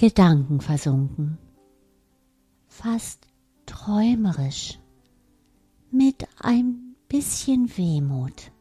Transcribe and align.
Gedanken 0.00 0.60
versunken, 0.60 1.38
fast 2.68 3.26
träumerisch, 3.66 4.78
mit 5.90 6.24
ein 6.38 6.94
bisschen 7.08 7.76
Wehmut. 7.76 8.52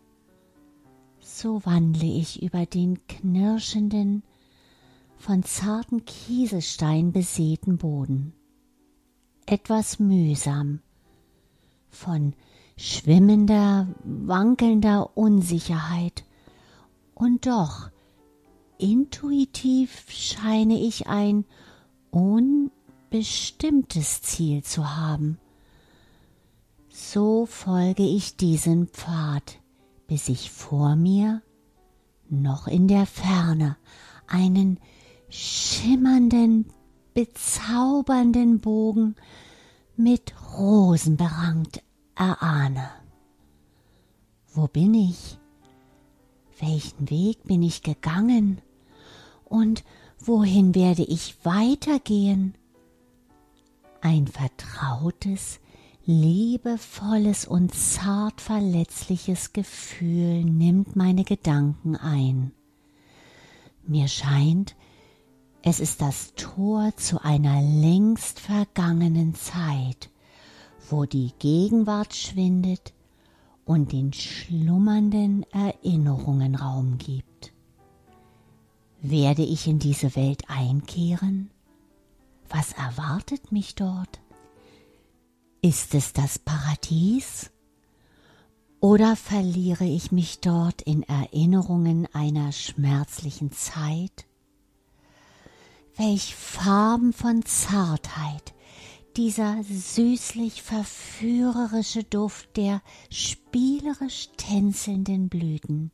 So 1.20 1.64
wandle 1.64 2.08
ich 2.08 2.42
über 2.42 2.66
den 2.66 3.06
knirschenden, 3.06 4.24
von 5.16 5.44
zarten 5.44 6.06
Kieselstein 6.06 7.12
besäten 7.12 7.78
Boden. 7.78 8.34
Etwas 9.46 10.00
mühsam, 10.00 10.80
von 11.92 12.34
schwimmender, 12.78 13.88
wankelnder 14.04 15.16
Unsicherheit. 15.16 16.24
Und 17.14 17.46
doch, 17.46 17.92
intuitiv 18.78 20.06
scheine 20.10 20.80
ich 20.80 21.08
ein 21.08 21.46
unbestimmtes 22.12 24.22
Ziel 24.22 24.64
zu 24.64 24.96
haben. 24.96 25.40
So 26.90 27.46
folge 27.46 28.04
ich 28.04 28.38
diesen 28.38 28.88
Pfad, 28.88 29.60
bis 30.08 30.30
ich 30.30 30.52
vor 30.52 30.96
mir, 30.96 31.42
noch 32.30 32.68
in 32.68 32.88
der 32.88 33.06
Ferne, 33.06 33.78
einen 34.28 34.80
schimmernden, 35.30 36.66
bezaubernden 37.14 38.60
Bogen 38.60 39.16
mit 39.96 40.34
Rosen 40.58 41.18
berankt 41.18 41.84
erahne. 42.16 42.90
Wo 44.54 44.68
bin 44.68 44.94
ich? 44.94 45.40
Welchen 46.60 47.10
Weg 47.10 47.44
bin 47.44 47.62
ich 47.62 47.84
gegangen? 47.84 48.62
Und 49.50 49.84
wohin 50.20 50.76
werde 50.76 51.04
ich 51.04 51.36
weitergehen? 51.44 52.56
Ein 54.02 54.28
vertrautes, 54.28 55.60
liebevolles 56.06 57.46
und 57.46 57.74
zart 57.74 58.42
verletzliches 58.42 59.54
Gefühl 59.54 60.44
nimmt 60.44 60.96
meine 60.96 61.24
Gedanken 61.24 61.96
ein. 61.96 62.52
Mir 63.86 64.08
scheint, 64.08 64.76
es 65.62 65.80
ist 65.80 66.02
das 66.02 66.34
Tor 66.36 66.94
zu 66.98 67.24
einer 67.24 67.62
längst 67.62 68.40
vergangenen 68.40 69.34
Zeit, 69.34 70.10
wo 70.90 71.06
die 71.06 71.32
Gegenwart 71.40 72.14
schwindet 72.14 72.94
und 73.66 73.92
den 73.92 74.14
schlummernden 74.14 75.46
Erinnerungen 75.52 76.56
Raum 76.56 76.98
gibt. 76.98 77.27
Werde 79.02 79.44
ich 79.44 79.68
in 79.68 79.80
diese 79.80 80.16
Welt 80.16 80.44
einkehren? 80.48 81.52
Was 82.50 82.74
erwartet 82.74 83.52
mich 83.52 83.76
dort? 83.76 84.20
Ist 85.62 85.94
es 85.94 86.14
das 86.14 86.40
Paradies? 86.40 87.52
Oder 88.80 89.16
verliere 89.16 89.86
ich 89.86 90.12
mich 90.12 90.40
dort 90.40 90.82
in 90.82 91.04
Erinnerungen 91.04 92.08
einer 92.14 92.52
schmerzlichen 92.52 93.52
Zeit? 93.52 94.26
Welch 95.96 96.36
Farben 96.36 97.12
von 97.12 97.44
Zartheit, 97.44 98.54
dieser 99.16 99.64
süßlich 99.64 100.62
verführerische 100.62 102.04
Duft 102.04 102.56
der 102.56 102.82
spielerisch 103.10 104.30
tänzelnden 104.38 105.28
Blüten. 105.28 105.92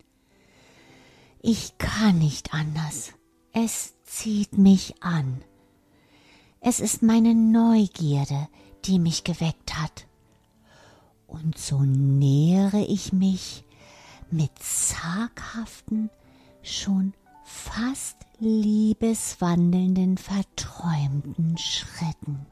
Ich 1.46 1.78
kann 1.78 2.20
nicht 2.20 2.54
anders. 2.54 3.12
Es 3.52 3.96
zieht 4.06 4.58
mich 4.58 5.04
an. 5.04 5.44
Es 6.62 6.80
ist 6.80 7.04
meine 7.04 7.36
Neugierde, 7.36 8.48
die 8.86 8.98
mich 8.98 9.26
geweckt 9.26 9.78
hat. 9.78 10.08
Und 11.28 11.58
so 11.58 11.82
nähere 11.82 12.86
ich 12.86 13.12
mich 13.12 13.66
mit 14.32 14.52
zaghaften, 14.58 16.10
schon 16.62 17.14
fast 17.44 18.16
liebeswandelnden, 18.40 20.18
verträumten 20.18 21.58
Schritten. 21.58 22.46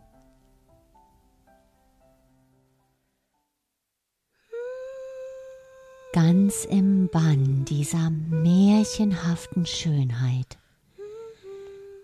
Ganz 6.14 6.66
im 6.66 7.08
Bann 7.08 7.64
dieser 7.64 8.10
märchenhaften 8.10 9.66
Schönheit 9.66 10.58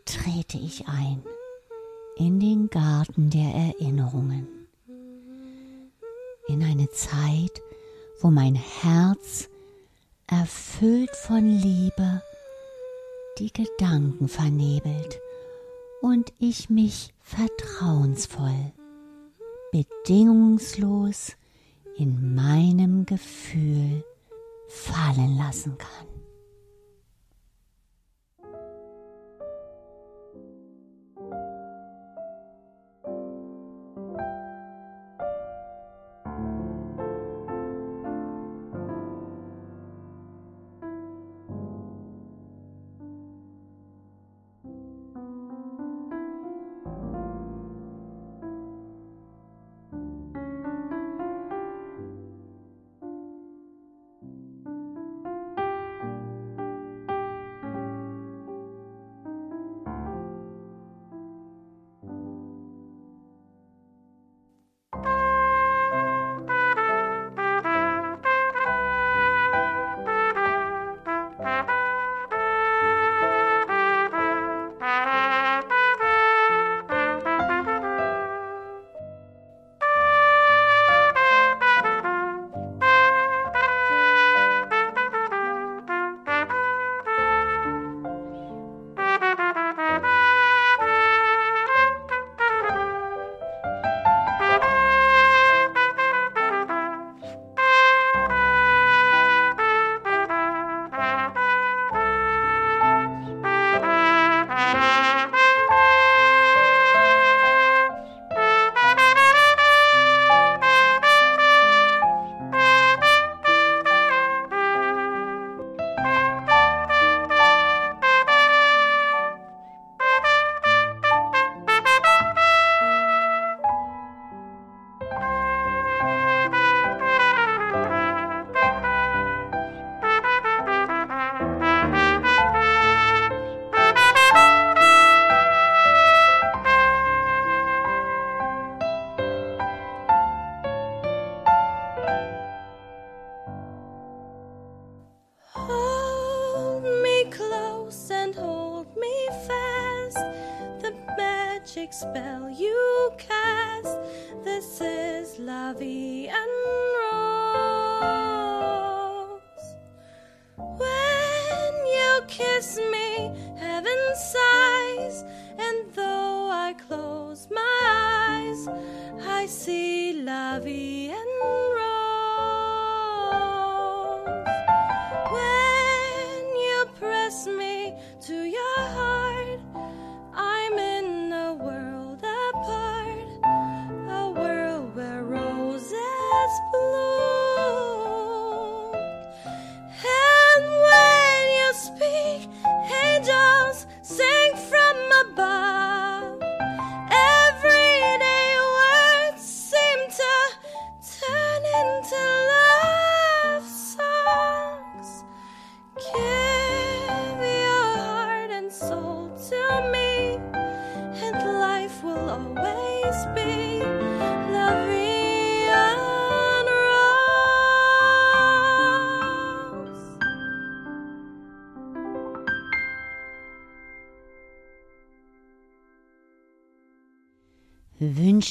trete 0.05 0.57
ich 0.57 0.87
ein 0.87 1.21
in 2.15 2.39
den 2.39 2.69
Garten 2.69 3.29
der 3.29 3.53
Erinnerungen, 3.53 4.47
in 6.47 6.63
eine 6.63 6.89
Zeit, 6.91 7.61
wo 8.21 8.29
mein 8.29 8.55
Herz 8.55 9.49
erfüllt 10.27 11.13
von 11.13 11.45
Liebe 11.45 12.21
die 13.39 13.51
Gedanken 13.51 14.29
vernebelt 14.29 15.19
und 16.01 16.31
ich 16.39 16.69
mich 16.69 17.13
vertrauensvoll, 17.23 18.71
bedingungslos 19.73 21.36
in 21.97 22.35
meinem 22.35 23.05
Gefühl 23.05 24.03
fallen 24.67 25.37
lassen 25.37 25.77
kann. 25.77 26.16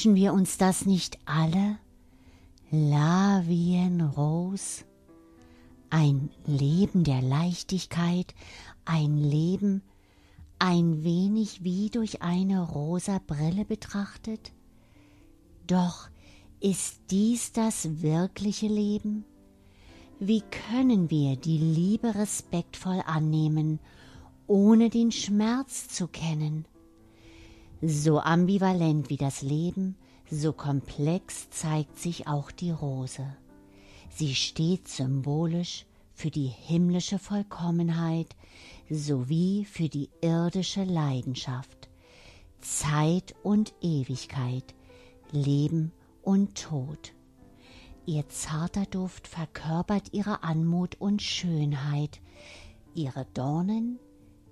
Wünschen 0.07 0.23
wir 0.23 0.31
uns 0.31 0.57
das 0.57 0.85
nicht 0.85 1.19
alle? 1.25 1.79
La 2.71 3.41
vie 3.45 3.75
en 3.75 3.99
rose? 3.99 4.85
Ein 5.89 6.29
Leben 6.45 7.03
der 7.03 7.21
Leichtigkeit, 7.21 8.33
ein 8.85 9.17
Leben 9.17 9.81
ein 10.59 11.03
wenig 11.03 11.65
wie 11.65 11.89
durch 11.89 12.21
eine 12.21 12.61
rosa 12.61 13.19
Brille 13.19 13.65
betrachtet? 13.65 14.53
Doch 15.67 16.07
ist 16.61 17.01
dies 17.11 17.51
das 17.51 18.01
wirkliche 18.01 18.67
Leben? 18.67 19.25
Wie 20.21 20.41
können 20.69 21.09
wir 21.09 21.35
die 21.35 21.57
Liebe 21.57 22.15
respektvoll 22.15 23.03
annehmen, 23.05 23.81
ohne 24.47 24.89
den 24.89 25.11
Schmerz 25.11 25.89
zu 25.89 26.07
kennen? 26.07 26.65
So 27.81 28.19
ambivalent 28.19 29.11
wie 29.11 29.17
das 29.17 29.43
Leben, 29.43 29.95
so 30.31 30.51
komplex 30.51 31.49
zeigt 31.51 31.99
sich 31.99 32.27
auch 32.27 32.49
die 32.49 32.71
Rose. 32.71 33.25
Sie 34.09 34.33
steht 34.33 34.87
symbolisch 34.87 35.85
für 36.13 36.31
die 36.31 36.47
himmlische 36.47 37.19
Vollkommenheit 37.19 38.35
sowie 38.89 39.65
für 39.65 39.89
die 39.89 40.09
irdische 40.21 40.85
Leidenschaft, 40.85 41.87
Zeit 42.61 43.35
und 43.43 43.75
Ewigkeit, 43.81 44.73
Leben 45.31 45.91
und 46.23 46.55
Tod. 46.55 47.13
Ihr 48.07 48.27
zarter 48.29 48.85
Duft 48.85 49.27
verkörpert 49.27 50.13
ihre 50.13 50.41
Anmut 50.41 50.95
und 50.95 51.21
Schönheit, 51.21 52.21
ihre 52.95 53.25
Dornen 53.35 53.99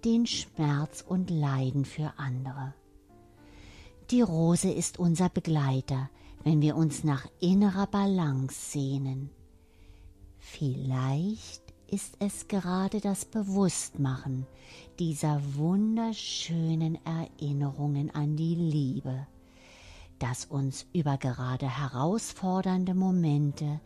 den 0.04 0.28
Schmerz 0.28 1.04
und 1.08 1.32
Leiden 1.32 1.86
für 1.86 2.14
andere. 2.18 2.76
Die 4.12 4.22
Rose 4.22 4.70
ist 4.70 5.00
unser 5.00 5.30
Begleiter, 5.30 6.12
wenn 6.44 6.62
wir 6.62 6.76
uns 6.76 7.04
nach 7.04 7.26
innerer 7.40 7.88
Balance 7.88 8.72
sehnen. 8.72 9.32
Vielleicht 10.38 11.64
ist 11.88 12.16
es 12.20 12.48
gerade 12.48 13.02
das 13.02 13.26
Bewusstmachen 13.26 14.46
dieser 15.00 15.42
wunderschönen 15.56 17.00
Erinnerungen 17.04 18.14
an 18.14 18.36
die 18.36 18.54
Liebe, 18.54 19.26
das 20.20 20.46
uns 20.46 20.86
über 20.94 21.18
gerade 21.18 21.68
herausfordernde 21.68 22.94
Momente, 22.94 23.82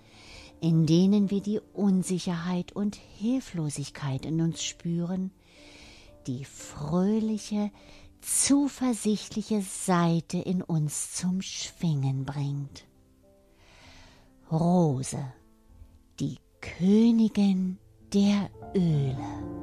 in 0.59 0.85
denen 0.85 1.29
wir 1.29 1.41
die 1.41 1.61
Unsicherheit 1.73 2.73
und 2.73 2.95
Hilflosigkeit 2.95 4.25
in 4.25 4.41
uns 4.41 4.63
spüren, 4.63 5.31
die 6.27 6.43
fröhliche, 6.43 7.71
zuversichtliche 8.21 9.61
Seite 9.61 10.37
in 10.37 10.61
uns 10.61 11.13
zum 11.13 11.41
Schwingen 11.41 12.25
bringt. 12.25 12.85
Rose, 14.51 15.33
die 16.19 16.37
Königin 16.61 17.77
der 18.13 18.49
Öle. 18.75 19.59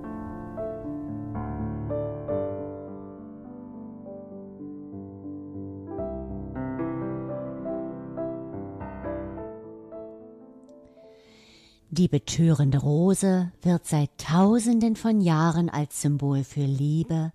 Die 11.96 12.08
betörende 12.08 12.76
Rose 12.76 13.52
wird 13.62 13.86
seit 13.86 14.10
Tausenden 14.18 14.96
von 14.96 15.22
Jahren 15.22 15.70
als 15.70 16.02
Symbol 16.02 16.44
für 16.44 16.66
Liebe, 16.66 17.32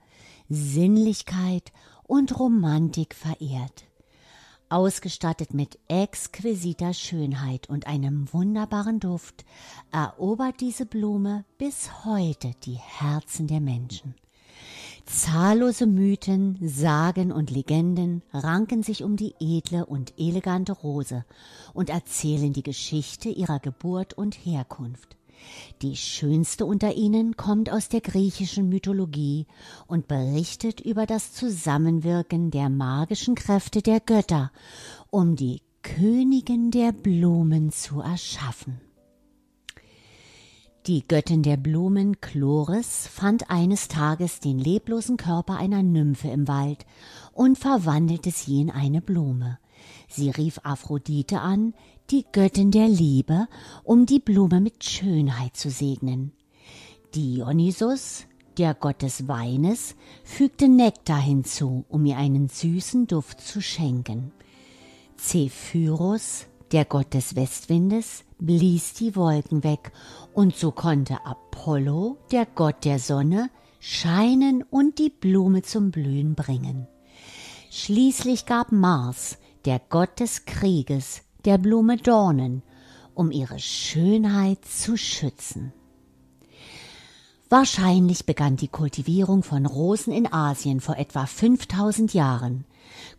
Sinnlichkeit 0.53 1.71
und 2.03 2.37
Romantik 2.37 3.15
verehrt. 3.15 3.85
Ausgestattet 4.67 5.53
mit 5.53 5.79
exquisiter 5.87 6.93
Schönheit 6.93 7.69
und 7.69 7.87
einem 7.87 8.27
wunderbaren 8.33 8.99
Duft 8.99 9.45
erobert 9.93 10.59
diese 10.59 10.85
Blume 10.85 11.45
bis 11.57 12.03
heute 12.03 12.51
die 12.65 12.75
Herzen 12.75 13.47
der 13.47 13.61
Menschen. 13.61 14.13
Zahllose 15.05 15.87
Mythen, 15.87 16.57
Sagen 16.61 17.31
und 17.31 17.49
Legenden 17.49 18.21
ranken 18.33 18.83
sich 18.83 19.03
um 19.05 19.15
die 19.15 19.33
edle 19.39 19.85
und 19.85 20.13
elegante 20.17 20.73
Rose 20.73 21.23
und 21.73 21.89
erzählen 21.89 22.51
die 22.51 22.63
Geschichte 22.63 23.29
ihrer 23.29 23.59
Geburt 23.59 24.15
und 24.15 24.35
Herkunft. 24.35 25.15
Die 25.81 25.95
schönste 25.95 26.65
unter 26.65 26.95
ihnen 26.95 27.35
kommt 27.37 27.71
aus 27.71 27.89
der 27.89 28.01
griechischen 28.01 28.69
Mythologie 28.69 29.47
und 29.87 30.07
berichtet 30.07 30.79
über 30.81 31.05
das 31.05 31.33
Zusammenwirken 31.33 32.51
der 32.51 32.69
magischen 32.69 33.35
Kräfte 33.35 33.81
der 33.81 33.99
Götter, 33.99 34.51
um 35.09 35.35
die 35.35 35.61
Königin 35.81 36.71
der 36.71 36.91
Blumen 36.91 37.71
zu 37.71 38.01
erschaffen. 38.01 38.79
Die 40.87 41.07
Göttin 41.07 41.43
der 41.43 41.57
Blumen 41.57 42.21
Chloris 42.21 43.05
fand 43.05 43.51
eines 43.51 43.87
Tages 43.87 44.39
den 44.39 44.57
leblosen 44.57 45.15
Körper 45.15 45.57
einer 45.57 45.83
Nymphe 45.83 46.29
im 46.29 46.47
Wald 46.47 46.87
und 47.33 47.59
verwandelte 47.59 48.31
sie 48.31 48.61
in 48.61 48.71
eine 48.71 48.99
Blume. 48.99 49.59
Sie 50.07 50.29
rief 50.29 50.59
Aphrodite 50.63 51.39
an, 51.39 51.73
die 52.09 52.25
Göttin 52.31 52.71
der 52.71 52.87
Liebe, 52.87 53.47
um 53.83 54.05
die 54.05 54.19
Blume 54.19 54.59
mit 54.59 54.83
Schönheit 54.83 55.55
zu 55.55 55.69
segnen. 55.69 56.33
Dionysus, 57.15 58.25
der 58.57 58.73
Gott 58.73 59.01
des 59.01 59.27
Weines, 59.27 59.95
fügte 60.23 60.67
Nektar 60.67 61.21
hinzu, 61.21 61.85
um 61.89 62.05
ihr 62.05 62.17
einen 62.17 62.49
süßen 62.49 63.07
Duft 63.07 63.41
zu 63.41 63.61
schenken. 63.61 64.31
Zephyrus, 65.17 66.47
der 66.71 66.85
Gott 66.85 67.13
des 67.13 67.35
Westwindes, 67.35 68.23
blies 68.39 68.93
die 68.93 69.15
Wolken 69.15 69.63
weg, 69.63 69.91
und 70.33 70.55
so 70.55 70.71
konnte 70.71 71.25
Apollo, 71.25 72.17
der 72.31 72.45
Gott 72.45 72.85
der 72.85 72.99
Sonne, 72.99 73.49
scheinen 73.79 74.63
und 74.63 74.99
die 74.99 75.09
Blume 75.09 75.63
zum 75.63 75.91
Blühen 75.91 76.35
bringen. 76.35 76.87
Schließlich 77.71 78.45
gab 78.45 78.71
Mars, 78.71 79.37
der 79.65 79.79
Gott 79.89 80.19
des 80.19 80.45
Krieges, 80.45 81.21
der 81.45 81.57
Blume 81.57 81.97
Dornen, 81.97 82.63
um 83.13 83.31
ihre 83.31 83.59
Schönheit 83.59 84.63
zu 84.65 84.97
schützen. 84.97 85.73
Wahrscheinlich 87.49 88.25
begann 88.25 88.55
die 88.55 88.69
Kultivierung 88.69 89.43
von 89.43 89.65
Rosen 89.65 90.13
in 90.13 90.31
Asien 90.31 90.79
vor 90.79 90.97
etwa 90.97 91.25
5000 91.25 92.13
Jahren. 92.13 92.63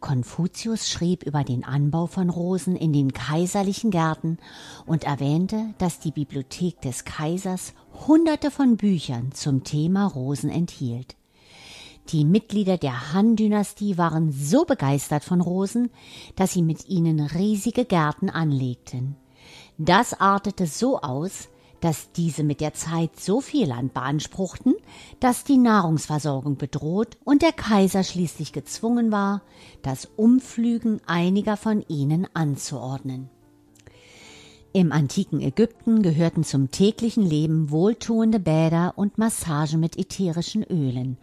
Konfuzius 0.00 0.88
schrieb 0.88 1.22
über 1.22 1.44
den 1.44 1.64
Anbau 1.64 2.06
von 2.06 2.30
Rosen 2.30 2.74
in 2.74 2.94
den 2.94 3.12
kaiserlichen 3.12 3.90
Gärten 3.90 4.38
und 4.86 5.04
erwähnte, 5.04 5.74
dass 5.76 6.00
die 6.00 6.12
Bibliothek 6.12 6.80
des 6.80 7.04
Kaisers 7.04 7.74
hunderte 8.06 8.50
von 8.50 8.78
Büchern 8.78 9.32
zum 9.32 9.64
Thema 9.64 10.06
Rosen 10.06 10.48
enthielt. 10.48 11.14
Die 12.08 12.24
Mitglieder 12.24 12.78
der 12.78 13.12
Han-Dynastie 13.12 13.96
waren 13.96 14.32
so 14.32 14.64
begeistert 14.64 15.24
von 15.24 15.40
Rosen, 15.40 15.90
dass 16.36 16.52
sie 16.52 16.62
mit 16.62 16.88
ihnen 16.88 17.20
riesige 17.20 17.84
Gärten 17.84 18.28
anlegten. 18.28 19.16
Das 19.78 20.20
artete 20.20 20.66
so 20.66 21.00
aus, 21.00 21.48
dass 21.80 22.12
diese 22.12 22.44
mit 22.44 22.60
der 22.60 22.74
Zeit 22.74 23.18
so 23.18 23.40
viel 23.40 23.66
Land 23.66 23.92
beanspruchten, 23.92 24.74
dass 25.20 25.44
die 25.44 25.58
Nahrungsversorgung 25.58 26.56
bedroht 26.56 27.18
und 27.24 27.42
der 27.42 27.52
Kaiser 27.52 28.04
schließlich 28.04 28.52
gezwungen 28.52 29.10
war, 29.10 29.42
das 29.82 30.08
Umflügen 30.16 31.00
einiger 31.06 31.56
von 31.56 31.84
ihnen 31.88 32.28
anzuordnen. 32.34 33.30
Im 34.74 34.90
antiken 34.90 35.42
Ägypten 35.42 36.02
gehörten 36.02 36.44
zum 36.44 36.70
täglichen 36.70 37.26
Leben 37.26 37.70
wohltuende 37.70 38.40
Bäder 38.40 38.94
und 38.96 39.18
Massagen 39.18 39.80
mit 39.80 39.98
ätherischen 39.98 40.62
Ölen. 40.62 41.18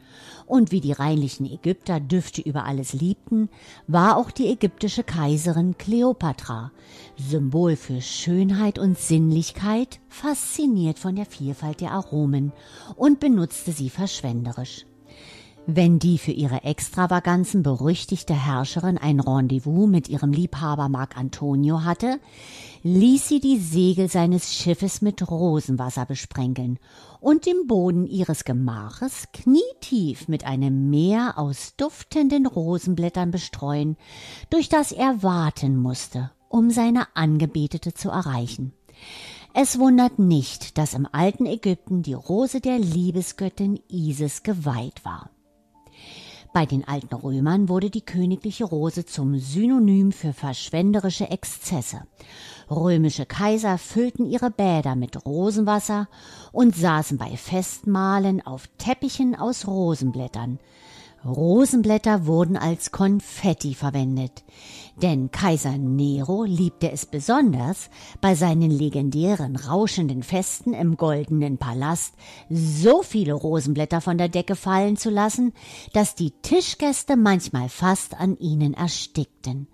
Und 0.46 0.72
wie 0.72 0.82
die 0.82 0.92
reinlichen 0.92 1.48
Ägypter 1.48 2.00
Düfte 2.00 2.44
über 2.44 2.66
alles 2.66 2.94
liebten, 2.94 3.50
war 3.88 4.18
auch 4.18 4.30
die 4.30 4.50
ägyptische 4.50 5.04
Kaiserin 5.04 5.80
Kleopatra, 5.80 6.72
Symbol 7.18 7.76
für 7.76 8.02
Schönheit 8.02 8.78
und 8.78 9.00
Sinnlichkeit, 9.00 10.00
fasziniert 10.10 11.00
von 11.00 11.16
der 11.16 11.26
Vielfalt 11.26 11.82
der 11.82 11.94
Aromen 11.94 12.52
und 12.98 13.20
benutzte 13.20 13.72
sie 13.72 13.90
verschwenderisch. 13.90 14.86
Wenn 15.72 16.00
die 16.00 16.18
für 16.18 16.32
ihre 16.32 16.64
Extravaganzen 16.64 17.62
berüchtigte 17.62 18.34
Herrscherin 18.34 18.98
ein 18.98 19.20
Rendezvous 19.20 19.88
mit 19.88 20.10
ihrem 20.10 20.32
Liebhaber 20.32 20.90
Marc 20.90 21.16
Antonio 21.16 21.84
hatte, 21.84 22.20
ließ 22.82 23.28
sie 23.28 23.40
die 23.40 23.60
Segel 23.60 24.10
seines 24.10 24.56
Schiffes 24.56 25.04
mit 25.04 25.30
Rosenwasser 25.30 26.08
besprenkeln 26.08 26.80
und 27.22 27.46
den 27.46 27.68
Boden 27.68 28.08
ihres 28.08 28.46
Gemaches 28.46 29.28
knietief 29.32 30.28
mit 30.28 30.44
einem 30.44 30.90
Meer 30.90 31.38
aus 31.38 31.76
duftenden 31.78 32.48
Rosenblättern 32.48 33.30
bestreuen, 33.30 33.96
durch 34.50 34.70
das 34.70 34.92
er 34.92 35.22
warten 35.22 35.78
musste, 35.78 36.32
um 36.48 36.72
seine 36.72 37.16
Angebetete 37.16 37.94
zu 37.94 38.10
erreichen. 38.10 38.74
Es 39.54 39.78
wundert 39.78 40.18
nicht, 40.18 40.80
dass 40.80 40.96
im 40.96 41.08
alten 41.12 41.46
Ägypten 41.46 42.02
die 42.02 42.14
Rose 42.14 42.60
der 42.60 42.80
Liebesgöttin 42.80 43.80
Isis 43.88 44.42
geweiht 44.42 45.06
war. 45.06 45.30
Bei 46.52 46.66
den 46.66 46.88
alten 46.88 47.14
Römern 47.14 47.70
wurde 47.70 47.92
die 47.92 48.02
königliche 48.02 48.66
Rose 48.66 49.06
zum 49.06 49.38
Synonym 49.38 50.12
für 50.12 50.34
verschwenderische 50.34 51.30
Exzesse. 51.30 52.02
Römische 52.72 53.28
Kaiser 53.28 53.78
füllten 53.78 54.26
ihre 54.26 54.50
Bäder 54.50 54.96
mit 54.96 55.26
Rosenwasser 55.26 56.08
und 56.52 56.76
saßen 56.76 57.20
bei 57.20 57.38
Festmahlen 57.38 58.46
auf 58.46 58.68
Teppichen 58.80 59.36
aus 59.36 59.68
Rosenblättern. 59.68 60.60
Rosenblätter 61.26 62.26
wurden 62.26 62.56
als 62.56 62.92
Konfetti 62.92 63.74
verwendet, 63.74 64.44
denn 65.02 65.32
Kaiser 65.32 65.78
Nero 65.78 66.44
liebte 66.44 66.92
es 66.92 67.06
besonders, 67.06 67.90
bei 68.22 68.36
seinen 68.36 68.72
legendären 68.72 69.58
rauschenden 69.58 70.24
Festen 70.24 70.74
im 70.74 70.96
goldenen 70.96 71.58
Palast 71.58 72.14
so 72.50 73.04
viele 73.04 73.34
Rosenblätter 73.34 74.00
von 74.00 74.18
der 74.18 74.30
Decke 74.30 74.56
fallen 74.56 74.96
zu 74.96 75.10
lassen, 75.10 75.52
dass 75.92 76.16
die 76.16 76.32
Tischgäste 76.42 77.18
manchmal 77.18 77.68
fast 77.68 78.18
an 78.18 78.38
ihnen 78.38 78.74
erstickten. 78.74 79.68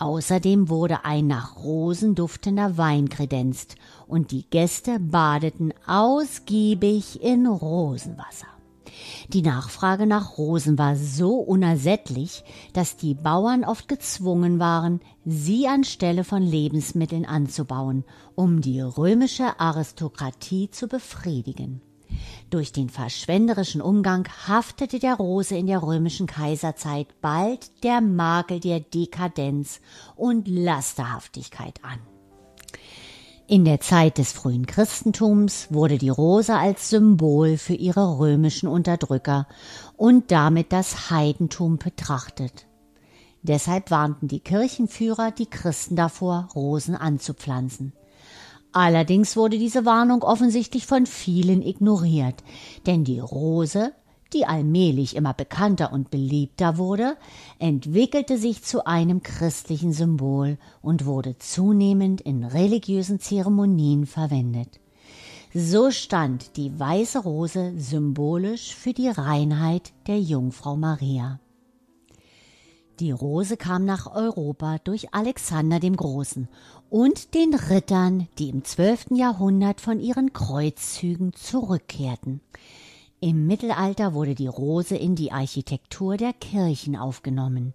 Außerdem 0.00 0.68
wurde 0.68 1.04
ein 1.04 1.28
nach 1.28 1.56
Rosen 1.56 2.16
duftender 2.16 2.76
Wein 2.76 3.08
kredenzt 3.08 3.76
und 4.08 4.32
die 4.32 4.44
Gäste 4.50 4.98
badeten 4.98 5.72
ausgiebig 5.86 7.22
in 7.22 7.46
Rosenwasser. 7.46 8.53
Die 9.28 9.42
Nachfrage 9.42 10.06
nach 10.06 10.38
Rosen 10.38 10.78
war 10.78 10.96
so 10.96 11.36
unersättlich, 11.36 12.44
dass 12.72 12.96
die 12.96 13.14
Bauern 13.14 13.64
oft 13.64 13.88
gezwungen 13.88 14.58
waren, 14.58 15.00
sie 15.24 15.66
anstelle 15.66 16.24
von 16.24 16.42
Lebensmitteln 16.42 17.24
anzubauen, 17.24 18.04
um 18.34 18.60
die 18.60 18.80
römische 18.80 19.58
Aristokratie 19.58 20.70
zu 20.70 20.88
befriedigen. 20.88 21.80
Durch 22.50 22.72
den 22.72 22.88
verschwenderischen 22.88 23.80
Umgang 23.80 24.28
haftete 24.46 24.98
der 24.98 25.14
Rose 25.14 25.56
in 25.56 25.66
der 25.66 25.82
römischen 25.82 26.26
Kaiserzeit 26.26 27.08
bald 27.20 27.82
der 27.82 28.00
Makel 28.00 28.60
der 28.60 28.80
Dekadenz 28.80 29.80
und 30.14 30.46
Lasterhaftigkeit 30.46 31.80
an. 31.82 32.13
In 33.46 33.66
der 33.66 33.78
Zeit 33.78 34.16
des 34.16 34.32
frühen 34.32 34.64
Christentums 34.64 35.68
wurde 35.70 35.98
die 35.98 36.08
Rose 36.08 36.56
als 36.56 36.88
Symbol 36.88 37.58
für 37.58 37.74
ihre 37.74 38.18
römischen 38.18 38.70
Unterdrücker 38.70 39.46
und 39.98 40.30
damit 40.30 40.72
das 40.72 41.10
Heidentum 41.10 41.76
betrachtet. 41.76 42.66
Deshalb 43.42 43.90
warnten 43.90 44.28
die 44.28 44.40
Kirchenführer 44.40 45.30
die 45.30 45.44
Christen 45.44 45.94
davor, 45.94 46.48
Rosen 46.54 46.96
anzupflanzen. 46.96 47.92
Allerdings 48.72 49.36
wurde 49.36 49.58
diese 49.58 49.84
Warnung 49.84 50.22
offensichtlich 50.22 50.86
von 50.86 51.04
vielen 51.04 51.60
ignoriert, 51.60 52.42
denn 52.86 53.04
die 53.04 53.20
Rose 53.20 53.92
die 54.34 54.44
allmählich 54.44 55.16
immer 55.16 55.32
bekannter 55.32 55.92
und 55.92 56.10
beliebter 56.10 56.76
wurde, 56.76 57.16
entwickelte 57.58 58.36
sich 58.36 58.62
zu 58.62 58.86
einem 58.86 59.22
christlichen 59.22 59.92
Symbol 59.92 60.58
und 60.82 61.06
wurde 61.06 61.38
zunehmend 61.38 62.20
in 62.20 62.44
religiösen 62.44 63.20
Zeremonien 63.20 64.06
verwendet. 64.06 64.80
So 65.54 65.92
stand 65.92 66.56
die 66.56 66.78
weiße 66.78 67.20
Rose 67.20 67.74
symbolisch 67.78 68.74
für 68.74 68.92
die 68.92 69.08
Reinheit 69.08 69.92
der 70.08 70.20
Jungfrau 70.20 70.76
Maria. 70.76 71.38
Die 73.00 73.10
Rose 73.10 73.56
kam 73.56 73.84
nach 73.84 74.12
Europa 74.14 74.78
durch 74.84 75.14
Alexander 75.14 75.80
dem 75.80 75.96
Großen 75.96 76.48
und 76.90 77.34
den 77.34 77.54
Rittern, 77.54 78.28
die 78.38 78.48
im 78.50 78.64
zwölften 78.64 79.16
Jahrhundert 79.16 79.80
von 79.80 79.98
ihren 79.98 80.32
Kreuzzügen 80.32 81.32
zurückkehrten. 81.32 82.40
Im 83.24 83.46
Mittelalter 83.46 84.12
wurde 84.12 84.34
die 84.34 84.48
Rose 84.48 84.98
in 84.98 85.14
die 85.14 85.32
Architektur 85.32 86.18
der 86.18 86.34
Kirchen 86.34 86.94
aufgenommen. 86.94 87.72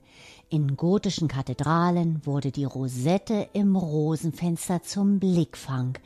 In 0.50 0.78
gotischen 0.78 1.28
Kathedralen 1.28 2.24
wurde 2.24 2.52
die 2.52 2.66
Rosette 2.66 3.50
im 3.54 3.76
Rosenfenster 3.76 4.84
zum 4.84 5.18
Blickfang, 5.18 5.98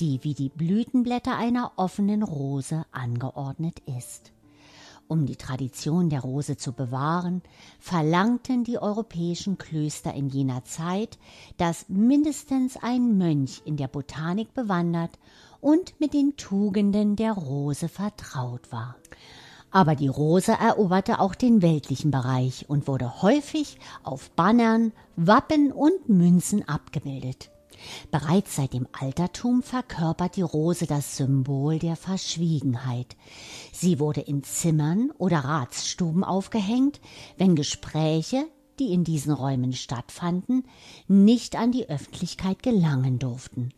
die 0.00 0.18
wie 0.24 0.34
die 0.34 0.48
Blütenblätter 0.48 1.38
einer 1.38 1.70
offenen 1.76 2.24
Rose 2.24 2.84
angeordnet 2.90 3.78
ist. 3.86 4.32
Um 5.06 5.24
die 5.24 5.36
Tradition 5.36 6.08
der 6.08 6.22
Rose 6.22 6.56
zu 6.56 6.72
bewahren, 6.72 7.42
verlangten 7.78 8.64
die 8.64 8.78
europäischen 8.78 9.56
Klöster 9.56 10.14
in 10.14 10.28
jener 10.28 10.64
Zeit, 10.64 11.16
dass 11.58 11.88
mindestens 11.88 12.76
ein 12.76 13.18
Mönch 13.18 13.62
in 13.64 13.76
der 13.76 13.88
Botanik 13.88 14.52
bewandert 14.52 15.16
und 15.60 15.98
mit 16.00 16.14
den 16.14 16.36
Tugenden 16.36 17.16
der 17.16 17.32
Rose 17.32 17.88
vertraut 17.88 18.72
war. 18.72 18.96
Aber 19.70 19.94
die 19.94 20.08
Rose 20.08 20.52
eroberte 20.52 21.20
auch 21.20 21.34
den 21.34 21.62
weltlichen 21.62 22.10
Bereich 22.10 22.68
und 22.68 22.88
wurde 22.88 23.22
häufig 23.22 23.78
auf 24.02 24.30
Bannern, 24.30 24.92
Wappen 25.16 25.70
und 25.70 26.08
Münzen 26.08 26.66
abgebildet. 26.68 27.50
Bereits 28.10 28.56
seit 28.56 28.74
dem 28.74 28.86
Altertum 28.92 29.62
verkörpert 29.62 30.36
die 30.36 30.42
Rose 30.42 30.86
das 30.86 31.16
Symbol 31.16 31.78
der 31.78 31.96
Verschwiegenheit. 31.96 33.16
Sie 33.72 33.98
wurde 34.00 34.20
in 34.20 34.42
Zimmern 34.42 35.10
oder 35.18 35.38
Ratsstuben 35.38 36.24
aufgehängt, 36.24 37.00
wenn 37.38 37.56
Gespräche, 37.56 38.44
die 38.78 38.92
in 38.92 39.04
diesen 39.04 39.32
Räumen 39.32 39.72
stattfanden, 39.72 40.64
nicht 41.06 41.56
an 41.56 41.72
die 41.72 41.88
Öffentlichkeit 41.88 42.62
gelangen 42.62 43.18
durften. 43.18 43.72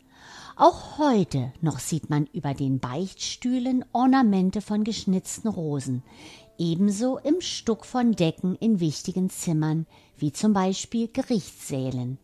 Auch 0.55 0.99
heute 0.99 1.51
noch 1.61 1.79
sieht 1.79 2.11
man 2.11 2.27
über 2.27 2.53
den 2.53 2.79
Beichtstühlen 2.79 3.83
Ornamente 3.91 4.61
von 4.61 4.83
geschnitzten 4.83 5.49
Rosen, 5.49 6.03
ebenso 6.59 7.17
im 7.17 7.41
Stuck 7.41 7.85
von 7.85 8.11
Decken 8.11 8.55
in 8.57 8.79
wichtigen 8.79 9.31
Zimmern, 9.31 9.87
wie 10.15 10.31
zum 10.31 10.53
Beispiel 10.53 11.07
Gerichtssälen. 11.07 12.19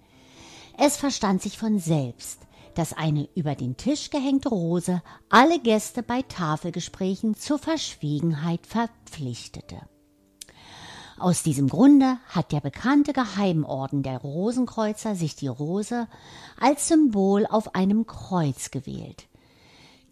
Es 0.78 0.96
verstand 0.96 1.42
sich 1.42 1.58
von 1.58 1.80
selbst, 1.80 2.42
dass 2.76 2.94
eine 2.94 3.28
über 3.34 3.56
den 3.56 3.78
Tisch 3.78 4.12
gehängte 4.12 4.50
Rose 4.50 5.02
alle 5.30 5.60
Gäste 5.60 6.04
bei 6.04 6.22
Tafelgesprächen 6.22 7.36
zur 7.36 7.58
Verschwiegenheit 7.58 8.68
verpflichtete. 8.68 9.82
Aus 11.20 11.44
diesem 11.44 11.68
Grunde 11.68 12.18
hat 12.30 12.54
der 12.54 12.62
bekannte 12.62 13.12
Geheimorden 13.12 14.04
der 14.04 14.20
Rosenkreuzer 14.20 15.16
sich 15.16 15.36
die 15.36 15.48
Rose 15.48 16.08
als 16.58 16.88
Symbol 16.88 17.46
auf 17.46 17.76
einem 17.76 18.08
Kreuz 18.08 18.72
gewählt. 18.72 19.28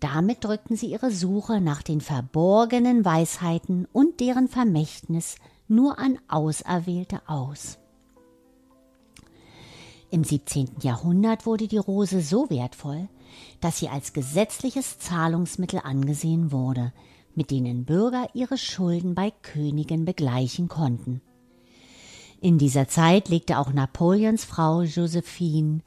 Damit 0.01 0.43
drückten 0.43 0.75
sie 0.75 0.87
ihre 0.87 1.09
Suche 1.11 1.61
nach 1.61 1.81
den 1.81 2.01
verborgenen 2.01 3.05
Weisheiten 3.05 3.87
und 3.93 4.19
deren 4.19 4.49
Vermächtnis 4.49 5.37
nur 5.69 5.97
an 5.97 6.19
Auserwählte 6.27 7.21
aus. 7.25 7.77
Im 10.11 10.25
17. 10.25 10.71
Jahrhundert 10.81 11.45
wurde 11.45 11.69
die 11.69 11.77
Rose 11.77 12.21
so 12.21 12.49
wertvoll, 12.49 13.07
dass 13.61 13.79
sie 13.79 13.87
als 13.87 14.11
gesetzliches 14.11 14.99
Zahlungsmittel 14.99 15.79
angesehen 15.83 16.51
wurde, 16.51 16.91
mit 17.37 17.51
denen 17.51 17.85
Bürger 17.85 18.27
ihre 18.33 18.57
Schulden 18.57 19.13
bei 19.13 19.31
Königen 19.31 20.05
begleichen 20.05 20.67
konnten. 20.67 21.21
In 22.41 22.57
dieser 22.57 22.87
Zeit 22.87 23.29
legte 23.29 23.59
auch 23.59 23.71
Napoleons 23.71 24.43
Frau 24.43 24.81
Josephine, 24.81 25.81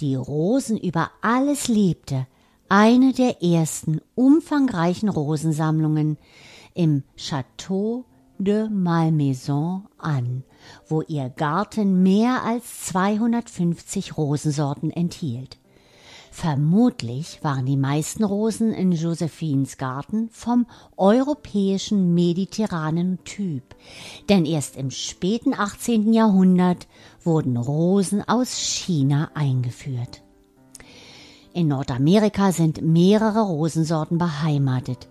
die 0.00 0.16
Rosen 0.16 0.76
über 0.76 1.10
alles 1.22 1.68
liebte, 1.68 2.26
eine 2.68 3.12
der 3.12 3.40
ersten 3.40 4.00
umfangreichen 4.16 5.08
Rosensammlungen 5.08 6.18
im 6.74 7.04
Château 7.16 8.04
de 8.38 8.68
Malmaison 8.68 9.86
an, 9.98 10.42
wo 10.88 11.02
ihr 11.02 11.30
Garten 11.30 12.02
mehr 12.02 12.42
als 12.42 12.86
250 12.86 14.16
Rosensorten 14.16 14.90
enthielt. 14.90 15.58
Vermutlich 16.38 17.42
waren 17.42 17.64
die 17.64 17.78
meisten 17.78 18.22
Rosen 18.22 18.74
in 18.74 18.92
Josephines 18.92 19.78
Garten 19.78 20.28
vom 20.30 20.66
europäischen 20.98 22.12
mediterranen 22.12 23.24
Typ, 23.24 23.74
denn 24.28 24.44
erst 24.44 24.76
im 24.76 24.90
späten 24.90 25.54
18. 25.54 26.12
Jahrhundert 26.12 26.88
wurden 27.24 27.56
Rosen 27.56 28.22
aus 28.28 28.54
China 28.58 29.30
eingeführt. 29.32 30.22
In 31.54 31.68
Nordamerika 31.68 32.52
sind 32.52 32.82
mehrere 32.82 33.40
Rosensorten 33.40 34.18
beheimatet. 34.18 35.08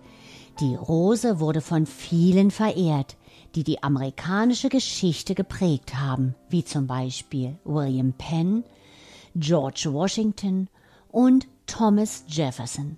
Die 0.60 0.75
Rose 0.75 1.39
wurde 1.39 1.62
von 1.62 1.88
vielen 1.88 2.51
verehrt, 2.51 3.17
die 3.55 3.63
die 3.63 3.82
amerikanische 3.82 4.70
Geschichte 4.70 5.34
geprägt 5.34 5.96
haben, 5.96 6.36
wie 6.50 6.63
zum 6.63 6.86
Beispiel 6.86 7.58
William 7.63 8.13
Penn, 8.13 8.63
George 9.34 9.89
Washington 9.91 10.70
und 11.16 11.48
Thomas 11.66 12.26
Jefferson. 12.28 12.98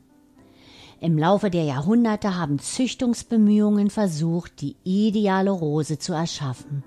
Im 1.00 1.20
Laufe 1.20 1.52
der 1.52 1.66
Jahrhunderte 1.66 2.36
haben 2.36 2.58
Züchtungsbemühungen 2.58 3.92
versucht, 3.92 4.60
die 4.62 4.76
ideale 4.84 5.52
Rose 5.52 6.00
zu 6.00 6.14
erschaffen. 6.14 6.84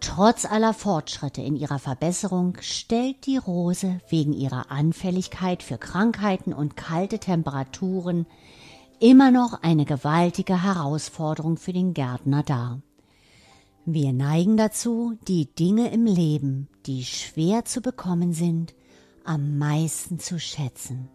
Trotz 0.00 0.44
aller 0.44 0.74
Fortschritte 0.74 1.40
in 1.40 1.56
ihrer 1.56 1.78
Verbesserung 1.78 2.58
stellt 2.60 3.24
die 3.24 3.38
Rose 3.38 4.00
wegen 4.10 4.34
ihrer 4.34 4.70
Anfälligkeit 4.70 5.62
für 5.62 5.78
Krankheiten 5.78 6.52
und 6.52 6.76
kalte 6.76 7.18
Temperaturen 7.18 8.26
immer 9.00 9.30
noch 9.30 9.62
eine 9.62 9.86
gewaltige 9.86 10.62
Herausforderung 10.62 11.56
für 11.56 11.72
den 11.72 11.94
Gärtner 11.94 12.42
dar. 12.42 12.82
Wir 13.86 14.12
neigen 14.12 14.58
dazu, 14.58 15.14
die 15.28 15.46
Dinge 15.54 15.90
im 15.90 16.04
Leben, 16.04 16.68
die 16.84 17.04
schwer 17.04 17.64
zu 17.64 17.80
bekommen 17.80 18.34
sind, 18.34 18.74
am 19.24 19.58
meisten 19.58 20.18
zu 20.18 20.38
schätzen. 20.38 21.08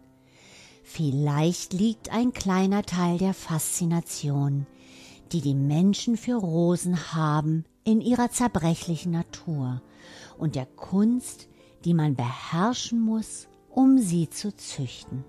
Vielleicht 0.82 1.72
liegt 1.72 2.10
ein 2.10 2.32
kleiner 2.32 2.82
Teil 2.82 3.18
der 3.18 3.34
Faszination, 3.34 4.66
die 5.32 5.40
die 5.40 5.54
Menschen 5.54 6.16
für 6.16 6.36
Rosen 6.36 7.12
haben, 7.12 7.64
in 7.84 8.00
ihrer 8.00 8.30
zerbrechlichen 8.30 9.12
Natur 9.12 9.82
und 10.38 10.54
der 10.54 10.66
Kunst, 10.66 11.48
die 11.84 11.94
man 11.94 12.16
beherrschen 12.16 13.00
muss, 13.00 13.48
um 13.70 13.98
sie 13.98 14.28
zu 14.28 14.54
züchten. 14.54 15.24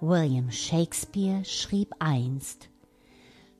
William 0.00 0.50
Shakespeare 0.50 1.44
schrieb 1.44 1.94
einst 1.98 2.68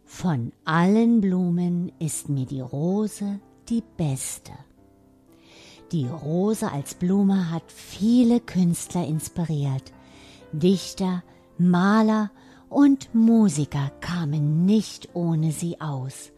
Von 0.04 0.52
allen 0.64 1.20
Blumen 1.20 1.92
ist 1.99 2.28
mir 2.28 2.47
die 2.47 2.60
Rose 2.60 3.40
die 3.69 3.82
beste. 3.97 4.52
Die 5.93 6.07
Rose 6.07 6.73
als 6.73 6.95
Blume 6.95 7.50
hat 7.50 7.71
viele 7.71 8.41
Künstler 8.41 9.07
inspiriert. 9.07 9.93
Dichter, 10.50 11.23
Maler 11.59 12.31
und 12.71 13.15
Musiker 13.15 13.93
kamen 14.00 14.65
nicht 14.65 15.11
ohne 15.15 15.52
sie 15.52 15.83
aus. 15.83 16.33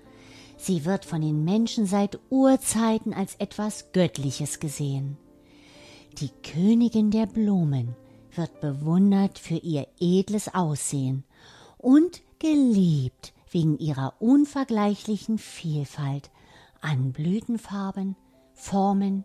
Sie 0.56 0.84
wird 0.84 1.04
von 1.04 1.20
den 1.20 1.44
Menschen 1.44 1.86
seit 1.86 2.18
Urzeiten 2.30 3.14
als 3.14 3.36
etwas 3.36 3.92
Göttliches 3.92 4.58
gesehen. 4.58 5.18
Die 6.18 6.30
Königin 6.42 7.12
der 7.12 7.26
Blumen 7.26 7.94
wird 8.34 8.60
bewundert 8.60 9.38
für 9.38 9.58
ihr 9.58 9.86
edles 10.00 10.52
Aussehen 10.52 11.22
und 11.78 12.22
geliebt 12.40 13.32
wegen 13.52 13.78
ihrer 13.78 14.14
unvergleichlichen 14.18 15.38
Vielfalt 15.38 16.30
an 16.80 17.12
Blütenfarben, 17.12 18.16
Formen 18.52 19.24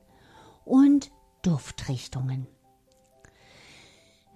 und 0.70 1.12
Duftrichtungen. 1.42 2.48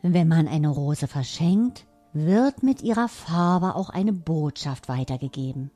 Wenn 0.02 0.28
man 0.28 0.48
eine 0.48 0.70
Rose 0.70 1.08
verschenkt, 1.08 1.86
wird 2.12 2.64
mit 2.64 2.82
ihrer 2.82 3.08
Farbe 3.08 3.76
auch 3.76 3.90
eine 3.90 4.14
Botschaft 4.14 4.90
weitergegeben. 4.90 5.72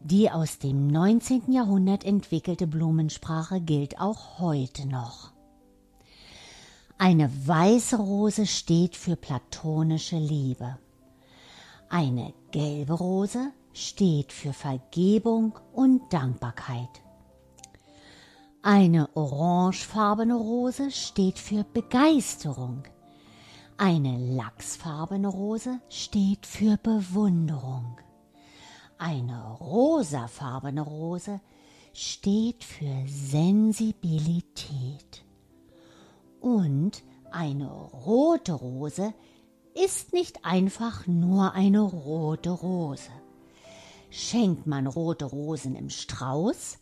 Die 0.00 0.30
aus 0.30 0.58
dem 0.58 0.86
19. 0.86 1.50
Jahrhundert 1.50 2.04
entwickelte 2.04 2.66
Blumensprache 2.66 3.60
gilt 3.60 3.98
auch 3.98 4.38
heute 4.38 4.86
noch. 4.86 5.32
Eine 6.98 7.30
weiße 7.46 7.96
Rose 7.96 8.46
steht 8.46 8.96
für 8.96 9.16
platonische 9.16 10.16
Liebe. 10.16 10.78
Eine 11.88 12.32
gelbe 12.50 12.92
Rose 12.92 13.50
steht 13.72 14.32
für 14.32 14.52
Vergebung 14.52 15.58
und 15.72 16.12
Dankbarkeit. 16.12 17.03
Eine 18.66 19.14
orangefarbene 19.14 20.34
Rose 20.34 20.90
steht 20.90 21.38
für 21.38 21.64
Begeisterung. 21.64 22.84
Eine 23.76 24.16
lachsfarbene 24.36 25.28
Rose 25.28 25.80
steht 25.90 26.46
für 26.46 26.78
Bewunderung. 26.78 28.00
Eine 28.96 29.58
rosafarbene 29.60 30.80
Rose 30.80 31.42
steht 31.92 32.64
für 32.64 33.06
Sensibilität. 33.06 35.26
Und 36.40 37.04
eine 37.32 37.70
rote 37.70 38.54
Rose 38.54 39.12
ist 39.74 40.14
nicht 40.14 40.42
einfach 40.42 41.06
nur 41.06 41.52
eine 41.52 41.82
rote 41.82 42.48
Rose. 42.48 43.10
Schenkt 44.08 44.66
man 44.66 44.86
rote 44.86 45.26
Rosen 45.26 45.76
im 45.76 45.90
Strauß, 45.90 46.78